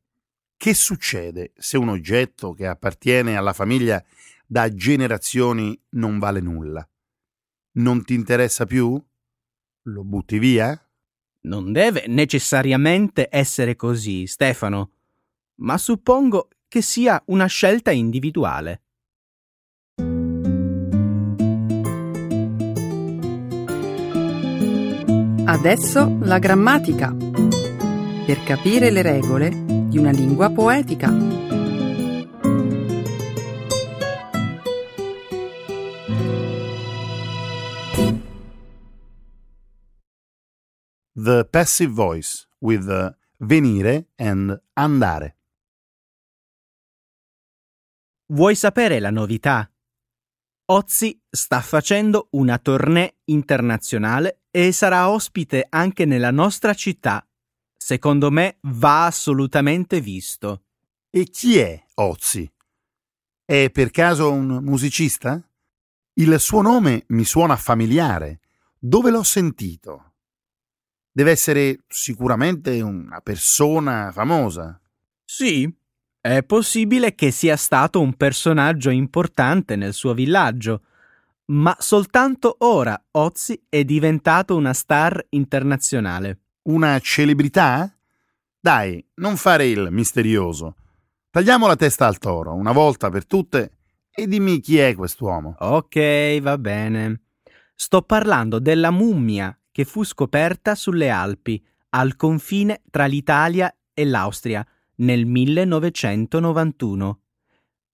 che 0.55 0.73
succede 0.75 1.53
se 1.57 1.77
un 1.77 1.89
oggetto 1.89 2.53
che 2.53 2.67
appartiene 2.67 3.35
alla 3.35 3.53
famiglia 3.53 4.03
da 4.45 4.73
generazioni 4.73 5.79
non 5.91 6.19
vale 6.19 6.39
nulla. 6.39 6.87
Non 7.73 8.03
ti 8.03 8.13
interessa 8.13 8.65
più? 8.65 9.01
Lo 9.83 10.03
butti 10.03 10.39
via? 10.39 10.79
Non 11.41 11.71
deve 11.71 12.05
necessariamente 12.07 13.27
essere 13.29 13.75
così, 13.75 14.25
Stefano, 14.25 14.91
ma 15.55 15.77
suppongo 15.77 16.47
che 16.67 16.81
sia 16.81 17.21
una 17.27 17.45
scelta 17.45 17.91
individuale. 17.91 18.81
Adesso 25.47 26.17
la 26.21 26.39
grammatica. 26.39 27.15
Per 28.25 28.43
capire 28.43 28.89
le 28.89 29.01
regole 29.03 29.49
di 29.87 29.97
una 29.97 30.11
lingua 30.11 30.49
poetica. 30.49 31.44
The 41.15 41.45
passive 41.49 41.91
voice 41.91 42.45
with 42.59 43.15
venire 43.37 44.07
and 44.17 44.61
andare. 44.73 45.37
Vuoi 48.27 48.55
sapere 48.55 48.99
la 48.99 49.11
novità? 49.11 49.69
Ozzy 50.67 51.21
sta 51.29 51.61
facendo 51.61 52.27
una 52.31 52.57
tournée 52.57 53.17
internazionale 53.25 54.41
e 54.49 54.71
sarà 54.71 55.09
ospite 55.09 55.67
anche 55.69 56.05
nella 56.05 56.31
nostra 56.31 56.73
città. 56.73 57.25
Secondo 57.77 58.31
me 58.31 58.57
va 58.61 59.05
assolutamente 59.05 60.01
visto. 60.01 60.63
E 61.09 61.29
chi 61.29 61.59
è 61.59 61.81
Ozzy? 61.93 62.51
È 63.45 63.69
per 63.69 63.91
caso 63.91 64.31
un 64.31 64.63
musicista? 64.63 65.39
Il 66.13 66.39
suo 66.39 66.61
nome 66.61 67.03
mi 67.09 67.23
suona 67.23 67.55
familiare. 67.55 68.39
Dove 68.79 69.11
l'ho 69.11 69.23
sentito? 69.23 70.14
Deve 71.17 71.31
essere 71.31 71.77
sicuramente 71.87 72.81
una 72.81 73.21
persona 73.21 74.11
famosa. 74.11 74.77
Sì, 75.23 75.73
è 76.19 76.43
possibile 76.43 77.15
che 77.15 77.31
sia 77.31 77.55
stato 77.55 78.01
un 78.01 78.15
personaggio 78.15 78.89
importante 78.89 79.77
nel 79.77 79.93
suo 79.93 80.13
villaggio, 80.13 80.81
ma 81.51 81.73
soltanto 81.79 82.57
ora 82.59 83.01
Ozzy 83.11 83.63
è 83.69 83.85
diventato 83.85 84.57
una 84.57 84.73
star 84.73 85.25
internazionale. 85.29 86.39
Una 86.63 86.99
celebrità? 86.99 87.89
Dai, 88.59 89.01
non 89.13 89.37
fare 89.37 89.67
il 89.67 89.87
misterioso. 89.91 90.75
Tagliamo 91.29 91.65
la 91.65 91.77
testa 91.77 92.07
al 92.07 92.17
toro, 92.17 92.53
una 92.53 92.73
volta 92.73 93.09
per 93.09 93.25
tutte, 93.25 93.71
e 94.13 94.27
dimmi 94.27 94.59
chi 94.59 94.79
è 94.79 94.93
quest'uomo. 94.93 95.55
Ok, 95.59 96.41
va 96.41 96.57
bene. 96.57 97.21
Sto 97.73 98.01
parlando 98.01 98.59
della 98.59 98.91
mummia 98.91 99.57
che 99.75 99.83
fu 99.83 100.05
scoperta 100.05 100.73
sulle 100.73 101.09
Alpi, 101.09 101.61
al 101.89 102.15
confine 102.15 102.81
tra 102.89 103.07
l'Italia 103.07 103.75
e 103.93 104.05
l'Austria, 104.05 104.65
nel 104.99 105.25
1991. 105.25 107.19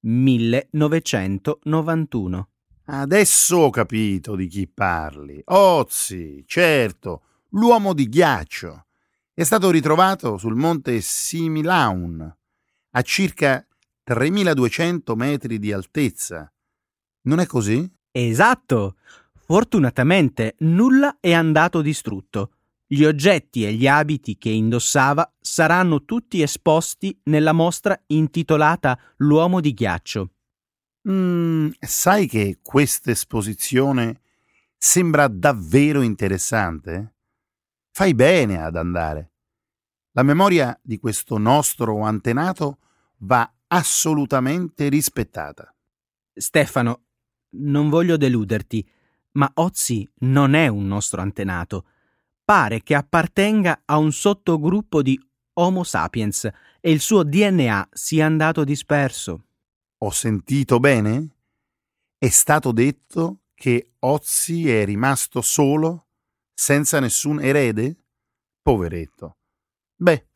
1991. 0.01 2.49
Adesso 2.85 3.57
ho 3.57 3.71
capito 3.71 4.35
di 4.35 4.45
chi 4.45 4.67
parli. 4.67 5.41
Ozzy, 5.43 6.43
certo, 6.45 7.23
l'uomo 7.49 7.93
di 7.93 8.07
ghiaccio. 8.07 8.85
È 9.33 9.41
stato 9.41 9.71
ritrovato 9.71 10.37
sul 10.37 10.53
monte 10.53 11.01
Similaun, 11.01 12.37
a 12.91 13.01
circa 13.01 13.65
3200 14.03 15.15
metri 15.15 15.57
di 15.57 15.71
altezza. 15.71 16.53
Non 17.21 17.39
è 17.39 17.47
così? 17.47 17.91
Esatto. 18.11 18.97
Fortunatamente 19.51 20.55
nulla 20.59 21.17
è 21.19 21.33
andato 21.33 21.81
distrutto. 21.81 22.53
Gli 22.87 23.03
oggetti 23.03 23.65
e 23.65 23.73
gli 23.73 23.85
abiti 23.85 24.37
che 24.37 24.47
indossava 24.47 25.29
saranno 25.41 26.05
tutti 26.05 26.41
esposti 26.41 27.19
nella 27.23 27.51
mostra 27.51 28.01
intitolata 28.07 28.97
L'uomo 29.17 29.59
di 29.59 29.73
ghiaccio. 29.73 30.31
Mm, 31.09 31.71
sai 31.81 32.27
che 32.27 32.59
questa 32.61 33.11
esposizione 33.11 34.21
sembra 34.77 35.27
davvero 35.27 36.01
interessante? 36.01 37.15
Fai 37.91 38.15
bene 38.15 38.63
ad 38.63 38.77
andare. 38.77 39.33
La 40.11 40.23
memoria 40.23 40.79
di 40.81 40.97
questo 40.97 41.37
nostro 41.37 42.03
antenato 42.03 42.77
va 43.17 43.53
assolutamente 43.67 44.87
rispettata. 44.87 45.75
Stefano, 46.33 47.01
non 47.55 47.89
voglio 47.89 48.15
deluderti, 48.15 48.87
ma 49.33 49.49
Ozzy 49.55 50.07
non 50.19 50.53
è 50.53 50.67
un 50.67 50.87
nostro 50.87 51.21
antenato 51.21 51.85
pare 52.51 52.81
che 52.83 52.95
appartenga 52.95 53.83
a 53.85 53.97
un 53.97 54.11
sottogruppo 54.11 55.01
di 55.01 55.17
Homo 55.53 55.83
sapiens 55.83 56.49
e 56.81 56.91
il 56.91 56.99
suo 56.99 57.23
DNA 57.23 57.87
sia 57.93 58.25
andato 58.25 58.65
disperso. 58.65 59.45
Ho 59.99 60.11
sentito 60.11 60.79
bene? 60.81 61.29
È 62.17 62.27
stato 62.27 62.73
detto 62.73 63.43
che 63.53 63.91
Ozzy 63.99 64.65
è 64.65 64.83
rimasto 64.83 65.39
solo, 65.39 66.07
senza 66.53 66.99
nessun 66.99 67.41
erede? 67.41 67.95
Poveretto. 68.61 69.37
Beh, 69.95 70.27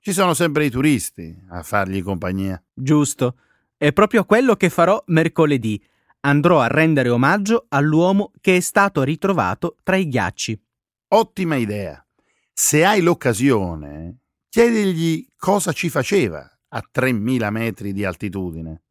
ci 0.00 0.14
sono 0.14 0.32
sempre 0.32 0.64
i 0.64 0.70
turisti 0.70 1.38
a 1.50 1.62
fargli 1.62 2.02
compagnia. 2.02 2.62
Giusto. 2.72 3.40
È 3.76 3.92
proprio 3.92 4.24
quello 4.24 4.56
che 4.56 4.70
farò 4.70 5.02
mercoledì. 5.08 5.84
Andrò 6.20 6.60
a 6.60 6.66
rendere 6.66 7.08
omaggio 7.08 7.66
all'uomo 7.68 8.32
che 8.40 8.56
è 8.56 8.60
stato 8.60 9.02
ritrovato 9.02 9.76
tra 9.82 9.96
i 9.96 10.08
ghiacci. 10.08 10.60
Ottima 11.08 11.56
idea. 11.56 12.04
Se 12.52 12.84
hai 12.84 13.00
l'occasione, 13.00 14.18
chiedigli 14.48 15.28
cosa 15.36 15.72
ci 15.72 15.88
faceva 15.88 16.50
a 16.68 16.86
3000 16.90 17.50
metri 17.50 17.92
di 17.92 18.04
altitudine. 18.04 18.82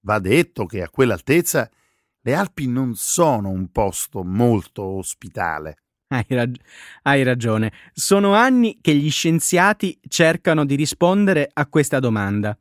Va 0.00 0.18
detto 0.18 0.66
che 0.66 0.82
a 0.82 0.88
quell'altezza 0.88 1.70
le 2.20 2.34
Alpi 2.34 2.66
non 2.66 2.94
sono 2.96 3.50
un 3.50 3.70
posto 3.70 4.24
molto 4.24 4.82
ospitale. 4.82 5.82
Hai, 6.08 6.24
rag- 6.28 6.60
hai, 7.02 7.22
ragione. 7.22 7.72
Sono 7.92 8.34
anni 8.34 8.78
che 8.80 8.94
gli 8.94 9.10
scienziati 9.10 9.98
cercano 10.08 10.64
di 10.64 10.74
rispondere 10.74 11.50
a 11.52 11.66
questa 11.66 11.98
domanda. 11.98 12.56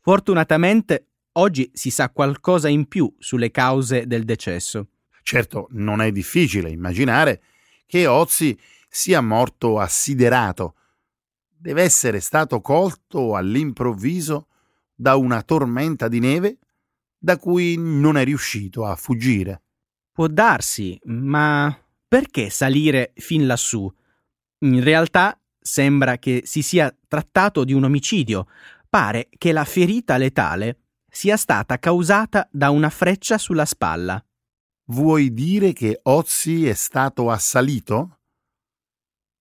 Fortunatamente 0.00 1.11
oggi 1.34 1.70
si 1.72 1.90
sa 1.90 2.10
qualcosa 2.10 2.68
in 2.68 2.86
più 2.86 3.12
sulle 3.18 3.50
cause 3.50 4.06
del 4.06 4.24
decesso. 4.24 4.88
Certo, 5.22 5.68
non 5.70 6.00
è 6.00 6.10
difficile 6.10 6.70
immaginare 6.70 7.42
che 7.86 8.06
Ozzy 8.06 8.58
sia 8.88 9.20
morto 9.20 9.78
assiderato. 9.78 10.74
Deve 11.48 11.82
essere 11.82 12.20
stato 12.20 12.60
colto 12.60 13.36
all'improvviso 13.36 14.48
da 14.94 15.16
una 15.16 15.42
tormenta 15.42 16.08
di 16.08 16.18
neve 16.18 16.58
da 17.16 17.38
cui 17.38 17.76
non 17.78 18.16
è 18.16 18.24
riuscito 18.24 18.84
a 18.84 18.96
fuggire. 18.96 19.62
Può 20.12 20.26
darsi, 20.26 20.98
ma 21.04 21.74
perché 22.06 22.50
salire 22.50 23.12
fin 23.14 23.46
lassù? 23.46 23.90
In 24.58 24.82
realtà 24.82 25.40
sembra 25.58 26.18
che 26.18 26.42
si 26.44 26.62
sia 26.62 26.94
trattato 27.08 27.64
di 27.64 27.72
un 27.72 27.84
omicidio. 27.84 28.48
Pare 28.88 29.28
che 29.38 29.52
la 29.52 29.64
ferita 29.64 30.16
letale 30.16 30.81
sia 31.14 31.36
stata 31.36 31.78
causata 31.78 32.48
da 32.50 32.70
una 32.70 32.88
freccia 32.88 33.36
sulla 33.36 33.66
spalla. 33.66 34.24
Vuoi 34.86 35.34
dire 35.34 35.74
che 35.74 36.00
Ozzy 36.04 36.62
è 36.62 36.72
stato 36.72 37.30
assalito? 37.30 38.20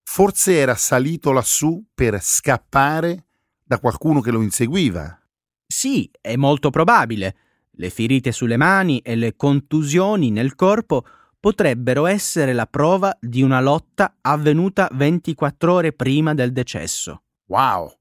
Forse 0.03 0.57
era 0.57 0.75
salito 0.75 1.31
lassù 1.31 1.81
per 1.93 2.21
scappare 2.21 3.25
da 3.63 3.79
qualcuno 3.79 4.19
che 4.19 4.31
lo 4.31 4.41
inseguiva. 4.41 5.17
Sì, 5.65 6.11
è 6.19 6.35
molto 6.35 6.71
probabile. 6.71 7.35
Le 7.71 7.89
ferite 7.89 8.33
sulle 8.33 8.57
mani 8.57 8.99
e 8.99 9.15
le 9.15 9.37
contusioni 9.37 10.29
nel 10.29 10.55
corpo 10.55 11.05
potrebbero 11.39 12.05
essere 12.05 12.51
la 12.51 12.67
prova 12.67 13.17
di 13.19 13.41
una 13.41 13.61
lotta 13.61 14.17
avvenuta 14.19 14.89
24 14.91 15.73
ore 15.73 15.93
prima 15.93 16.33
del 16.33 16.51
decesso. 16.51 17.23
Wow! 17.45 17.97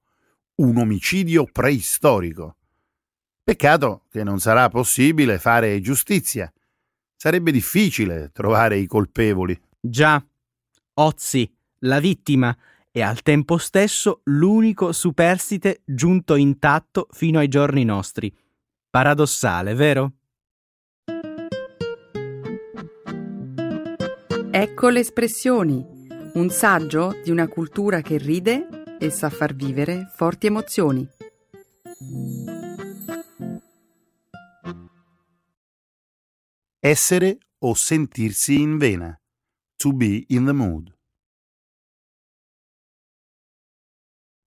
Un 0.56 0.76
omicidio 0.76 1.44
preistorico. 1.44 2.56
Peccato 3.50 4.02
che 4.08 4.22
non 4.22 4.38
sarà 4.38 4.68
possibile 4.68 5.40
fare 5.40 5.80
giustizia 5.80 6.48
sarebbe 7.16 7.50
difficile 7.50 8.30
trovare 8.32 8.76
i 8.76 8.86
colpevoli. 8.86 9.60
Già, 9.80 10.24
Ozzy, 10.94 11.52
la 11.80 11.98
vittima, 11.98 12.56
e 12.92 13.02
al 13.02 13.22
tempo 13.22 13.58
stesso 13.58 14.20
l'unico 14.26 14.92
superstite 14.92 15.80
giunto 15.84 16.36
intatto 16.36 17.08
fino 17.10 17.40
ai 17.40 17.48
giorni 17.48 17.82
nostri. 17.82 18.32
Paradossale, 18.88 19.74
vero? 19.74 20.12
Ecco 24.52 24.88
le 24.90 25.00
espressioni, 25.00 25.84
un 26.34 26.50
saggio 26.50 27.16
di 27.24 27.32
una 27.32 27.48
cultura 27.48 28.00
che 28.00 28.16
ride 28.16 28.96
e 29.00 29.10
sa 29.10 29.28
far 29.28 29.56
vivere 29.56 30.08
forti 30.14 30.46
emozioni. 30.46 31.08
Essere 36.82 37.38
o 37.58 37.74
sentirsi 37.74 38.58
in 38.58 38.78
vena. 38.78 39.20
To 39.76 39.92
be 39.92 40.24
in 40.28 40.46
the 40.46 40.52
mood. 40.52 40.96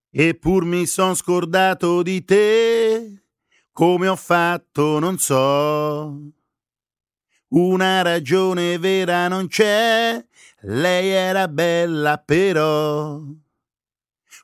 Eppur 0.09 0.65
mi 0.65 0.87
son 0.87 1.13
scordato 1.13 2.01
di 2.01 2.23
te, 2.25 3.23
come 3.71 4.07
ho 4.07 4.15
fatto 4.15 4.97
non 4.97 5.19
so. 5.19 6.31
Una 7.49 8.01
ragione 8.01 8.79
vera 8.79 9.27
non 9.27 9.47
c'è, 9.47 10.23
lei 10.61 11.09
era 11.09 11.47
bella 11.47 12.17
però. 12.17 13.21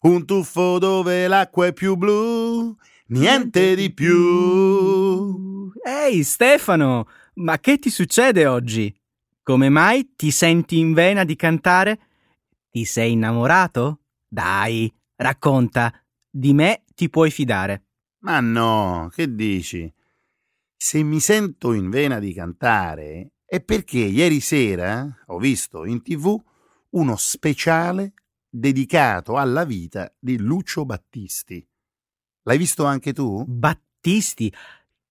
Un 0.01 0.25
tuffo 0.25 0.77
dove 0.77 1.27
l'acqua 1.27 1.65
è 1.65 1.73
più 1.73 1.95
blu, 1.95 2.75
niente 3.07 3.73
di 3.73 3.91
più. 3.91 5.71
Ehi 5.83 6.23
Stefano, 6.23 7.07
ma 7.39 7.59
che 7.59 7.77
ti 7.77 7.89
succede 7.89 8.45
oggi? 8.45 8.93
Come 9.43 9.69
mai 9.69 10.13
ti 10.15 10.31
senti 10.31 10.77
in 10.77 10.93
vena 10.93 11.23
di 11.23 11.35
cantare? 11.35 11.99
Ti 12.69 12.85
sei 12.85 13.13
innamorato? 13.13 14.01
Dai, 14.27 14.93
racconta. 15.15 15.93
Di 16.29 16.53
me 16.53 16.83
ti 16.93 17.09
puoi 17.09 17.31
fidare. 17.31 17.85
Ma 18.19 18.39
no, 18.39 19.09
che 19.11 19.33
dici? 19.33 19.91
Se 20.75 21.01
mi 21.03 21.19
sento 21.19 21.73
in 21.73 21.89
vena 21.89 22.19
di 22.19 22.33
cantare 22.33 23.31
è 23.45 23.61
perché 23.61 23.99
ieri 23.99 24.39
sera 24.39 25.23
ho 25.27 25.39
visto 25.39 25.85
in 25.85 26.01
tv 26.03 26.39
uno 26.91 27.15
speciale 27.15 28.13
dedicato 28.49 29.37
alla 29.37 29.63
vita 29.63 30.13
di 30.19 30.37
Lucio 30.37 30.85
Battisti. 30.85 31.65
L'hai 32.43 32.57
visto 32.57 32.85
anche 32.85 33.13
tu? 33.13 33.43
Battisti? 33.45 34.53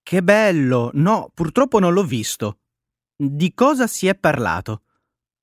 Che 0.09 0.23
bello! 0.23 0.90
No, 0.94 1.31
purtroppo 1.35 1.79
non 1.79 1.92
l'ho 1.92 2.03
visto. 2.03 2.61
Di 3.14 3.53
cosa 3.53 3.87
si 3.87 4.07
è 4.07 4.14
parlato? 4.14 4.85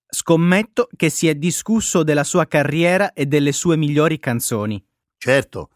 Scommetto 0.09 0.89
che 0.95 1.11
si 1.11 1.27
è 1.27 1.35
discusso 1.35 2.01
della 2.01 2.23
sua 2.23 2.47
carriera 2.47 3.13
e 3.13 3.27
delle 3.27 3.51
sue 3.51 3.77
migliori 3.77 4.17
canzoni. 4.17 4.83
Certo. 5.17 5.69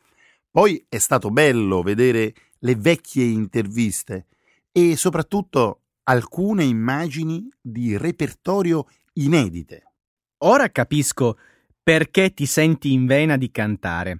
Poi 0.50 0.84
è 0.90 0.98
stato 0.98 1.30
bello 1.30 1.84
vedere 1.84 2.34
le 2.58 2.76
vecchie 2.78 3.26
interviste 3.26 4.26
e 4.72 4.98
soprattutto 4.98 5.82
alcune 6.06 6.64
immagini 6.64 7.48
di 7.62 7.96
repertorio 7.96 8.88
inedite. 9.14 9.84
Ora 10.38 10.68
capisco 10.72 11.38
perché 11.84 12.34
ti 12.34 12.48
senti 12.48 12.92
in 12.92 13.06
vena 13.06 13.38
di 13.38 13.52
cantare. 13.52 14.20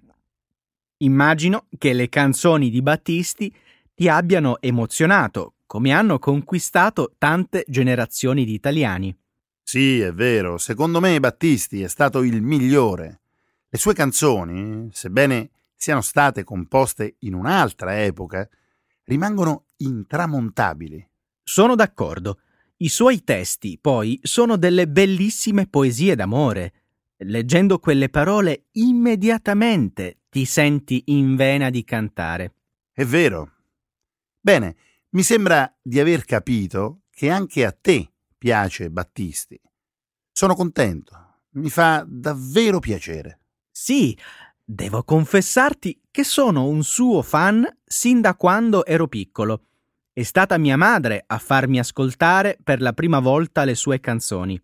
Immagino 0.98 1.66
che 1.76 1.94
le 1.94 2.08
canzoni 2.08 2.70
di 2.70 2.84
Battisti 2.84 3.52
ti 4.00 4.08
abbiano 4.08 4.62
emozionato, 4.62 5.56
come 5.66 5.92
hanno 5.92 6.20
conquistato 6.20 7.16
tante 7.18 7.66
generazioni 7.68 8.46
di 8.46 8.54
italiani. 8.54 9.14
Sì, 9.62 10.00
è 10.00 10.14
vero, 10.14 10.58
secondo 10.58 11.02
me 11.02 11.20
Battisti 11.20 11.82
è 11.82 11.90
stato 11.90 12.24
il 12.24 12.42
migliore. 12.42 13.20
Le 13.68 13.78
sue 13.78 13.94
canzoni, 13.94 14.88
sebbene 14.94 15.50
siano 15.76 16.00
state 16.00 16.46
composte 16.46 17.18
in 17.20 17.34
un'altra 17.34 18.02
epoca, 18.02 18.48
rimangono 19.04 19.66
intramontabili. 19.76 21.06
Sono 21.44 21.76
d'accordo. 21.76 22.40
I 22.78 22.88
suoi 22.88 23.26
testi, 23.26 23.78
poi, 23.82 24.18
sono 24.24 24.56
delle 24.56 24.88
bellissime 24.88 25.68
poesie 25.68 26.16
d'amore. 26.16 26.72
Leggendo 27.18 27.80
quelle 27.80 28.08
parole, 28.08 28.68
immediatamente 28.72 30.20
ti 30.30 30.46
senti 30.46 31.04
in 31.08 31.36
vena 31.36 31.70
di 31.70 31.84
cantare. 31.84 32.54
È 32.94 33.04
vero. 33.04 33.56
Bene, 34.42 34.76
mi 35.10 35.24
sembra 35.24 35.72
di 35.82 36.00
aver 36.00 36.24
capito 36.24 37.02
che 37.10 37.30
anche 37.30 37.66
a 37.66 37.72
te 37.72 38.12
piace 38.38 38.90
Battisti. 38.90 39.60
Sono 40.32 40.56
contento. 40.56 41.42
Mi 41.52 41.70
fa 41.70 42.06
davvero 42.08 42.80
piacere. 42.80 43.40
Sì, 43.70 44.18
devo 44.64 45.04
confessarti 45.04 46.04
che 46.10 46.24
sono 46.24 46.68
un 46.68 46.84
suo 46.84 47.22
fan 47.22 47.68
sin 47.84 48.22
da 48.22 48.36
quando 48.36 48.86
ero 48.86 49.08
piccolo. 49.08 49.66
È 50.14 50.24
stata 50.24 50.58
mia 50.58 50.78
madre 50.78 51.24
a 51.28 51.38
farmi 51.38 51.80
ascoltare 51.80 52.58
per 52.64 52.82
la 52.82 52.94
prima 52.94 53.20
volta 53.20 53.66
le 53.66 53.76
sue 53.76 54.00
canzoni. 54.00 54.62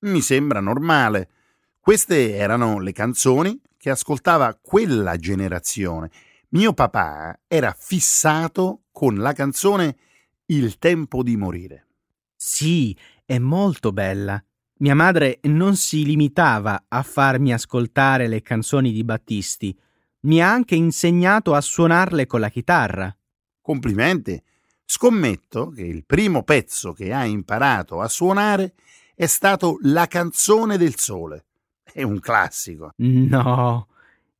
Mi 0.00 0.20
sembra 0.20 0.60
normale. 0.60 1.30
Queste 1.78 2.34
erano 2.34 2.80
le 2.80 2.92
canzoni 2.92 3.60
che 3.76 3.90
ascoltava 3.90 4.58
quella 4.60 5.16
generazione. 5.16 6.10
Mio 6.50 6.72
papà 6.72 7.38
era 7.46 7.74
fissato 7.78 8.85
con 8.96 9.16
la 9.16 9.34
canzone 9.34 9.98
Il 10.46 10.78
tempo 10.78 11.22
di 11.22 11.36
morire. 11.36 11.88
Sì, 12.34 12.96
è 13.26 13.36
molto 13.36 13.92
bella. 13.92 14.42
Mia 14.78 14.94
madre 14.94 15.40
non 15.42 15.76
si 15.76 16.02
limitava 16.02 16.86
a 16.88 17.02
farmi 17.02 17.52
ascoltare 17.52 18.26
le 18.26 18.40
canzoni 18.40 18.92
di 18.92 19.04
Battisti, 19.04 19.78
mi 20.20 20.40
ha 20.40 20.50
anche 20.50 20.76
insegnato 20.76 21.52
a 21.52 21.60
suonarle 21.60 22.24
con 22.24 22.40
la 22.40 22.48
chitarra. 22.48 23.14
Complimenti. 23.60 24.42
Scommetto 24.86 25.68
che 25.68 25.82
il 25.82 26.06
primo 26.06 26.42
pezzo 26.42 26.94
che 26.94 27.12
ha 27.12 27.26
imparato 27.26 28.00
a 28.00 28.08
suonare 28.08 28.72
è 29.14 29.26
stato 29.26 29.76
La 29.82 30.06
canzone 30.06 30.78
del 30.78 30.96
sole. 30.96 31.44
È 31.82 32.02
un 32.02 32.18
classico. 32.18 32.92
No, 32.96 33.88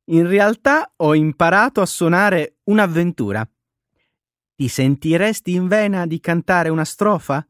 in 0.05 0.27
realtà 0.27 0.93
ho 0.95 1.13
imparato 1.13 1.79
a 1.81 1.85
suonare 1.85 2.55
un'avventura. 2.63 3.47
Ti 4.57 4.67
sentiresti 4.67 5.53
in 5.53 5.67
vena 5.67 6.05
di 6.05 6.19
cantare 6.19 6.69
una 6.69 6.83
strofa? 6.83 7.47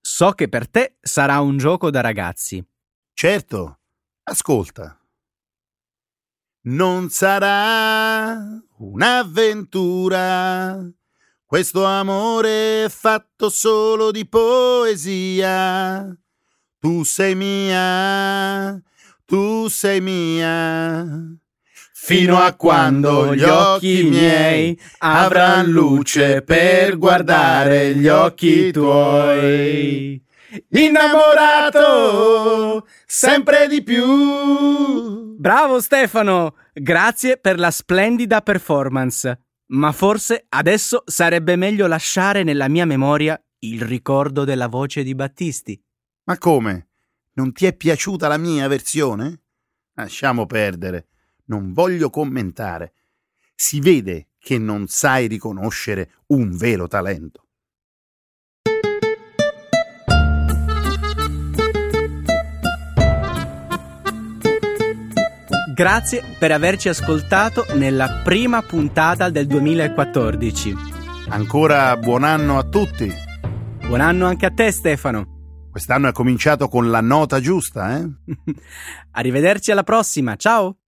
So 0.00 0.32
che 0.32 0.48
per 0.48 0.68
te 0.68 0.96
sarà 1.00 1.40
un 1.40 1.56
gioco 1.56 1.88
da 1.88 2.02
ragazzi. 2.02 2.62
Certo, 3.14 3.78
ascolta. 4.24 5.00
Non 6.62 7.08
sarà 7.08 8.60
un'avventura 8.76 10.92
questo 11.48 11.82
amore 11.82 12.84
è 12.84 12.88
fatto 12.90 13.48
solo 13.48 14.10
di 14.10 14.28
poesia. 14.28 16.14
Tu 16.78 17.04
sei 17.04 17.34
mia, 17.34 18.78
tu 19.24 19.66
sei 19.68 20.02
mia. 20.02 21.38
Fino 22.00 22.38
a 22.38 22.54
quando 22.54 23.34
gli 23.34 23.42
occhi 23.42 24.04
miei 24.04 24.80
avranno 24.98 25.70
luce 25.70 26.40
per 26.40 26.96
guardare 26.96 27.94
gli 27.94 28.08
occhi 28.08 28.70
tuoi. 28.72 30.24
Innamorato 30.70 31.76
sempre 33.04 33.68
di 33.68 33.82
più. 33.82 35.36
Bravo 35.36 35.80
Stefano, 35.80 36.54
grazie 36.72 37.36
per 37.36 37.58
la 37.58 37.70
splendida 37.70 38.40
performance. 38.40 39.40
Ma 39.66 39.92
forse 39.92 40.46
adesso 40.48 41.02
sarebbe 41.04 41.56
meglio 41.56 41.86
lasciare 41.86 42.42
nella 42.42 42.68
mia 42.68 42.86
memoria 42.86 43.38
il 43.58 43.82
ricordo 43.82 44.44
della 44.44 44.68
voce 44.68 45.02
di 45.02 45.14
Battisti. 45.14 45.78
Ma 46.24 46.38
come? 46.38 46.88
Non 47.34 47.52
ti 47.52 47.66
è 47.66 47.76
piaciuta 47.76 48.28
la 48.28 48.38
mia 48.38 48.66
versione? 48.66 49.42
Lasciamo 49.94 50.46
perdere. 50.46 51.08
Non 51.48 51.72
voglio 51.72 52.10
commentare. 52.10 52.92
Si 53.54 53.80
vede 53.80 54.28
che 54.38 54.58
non 54.58 54.86
sai 54.86 55.26
riconoscere 55.26 56.10
un 56.28 56.56
vero 56.56 56.86
talento. 56.86 57.44
Grazie 65.74 66.22
per 66.38 66.52
averci 66.52 66.88
ascoltato 66.88 67.64
nella 67.76 68.20
prima 68.24 68.62
puntata 68.62 69.30
del 69.30 69.46
2014. 69.46 70.74
Ancora 71.28 71.96
buon 71.96 72.24
anno 72.24 72.58
a 72.58 72.64
tutti. 72.64 73.10
Buon 73.86 74.00
anno 74.00 74.26
anche 74.26 74.44
a 74.44 74.50
te 74.50 74.70
Stefano. 74.70 75.68
Quest'anno 75.70 76.08
è 76.08 76.12
cominciato 76.12 76.68
con 76.68 76.90
la 76.90 77.00
nota 77.00 77.40
giusta, 77.40 77.96
eh? 77.96 78.06
Arrivederci 79.12 79.70
alla 79.70 79.84
prossima, 79.84 80.36
ciao! 80.36 80.78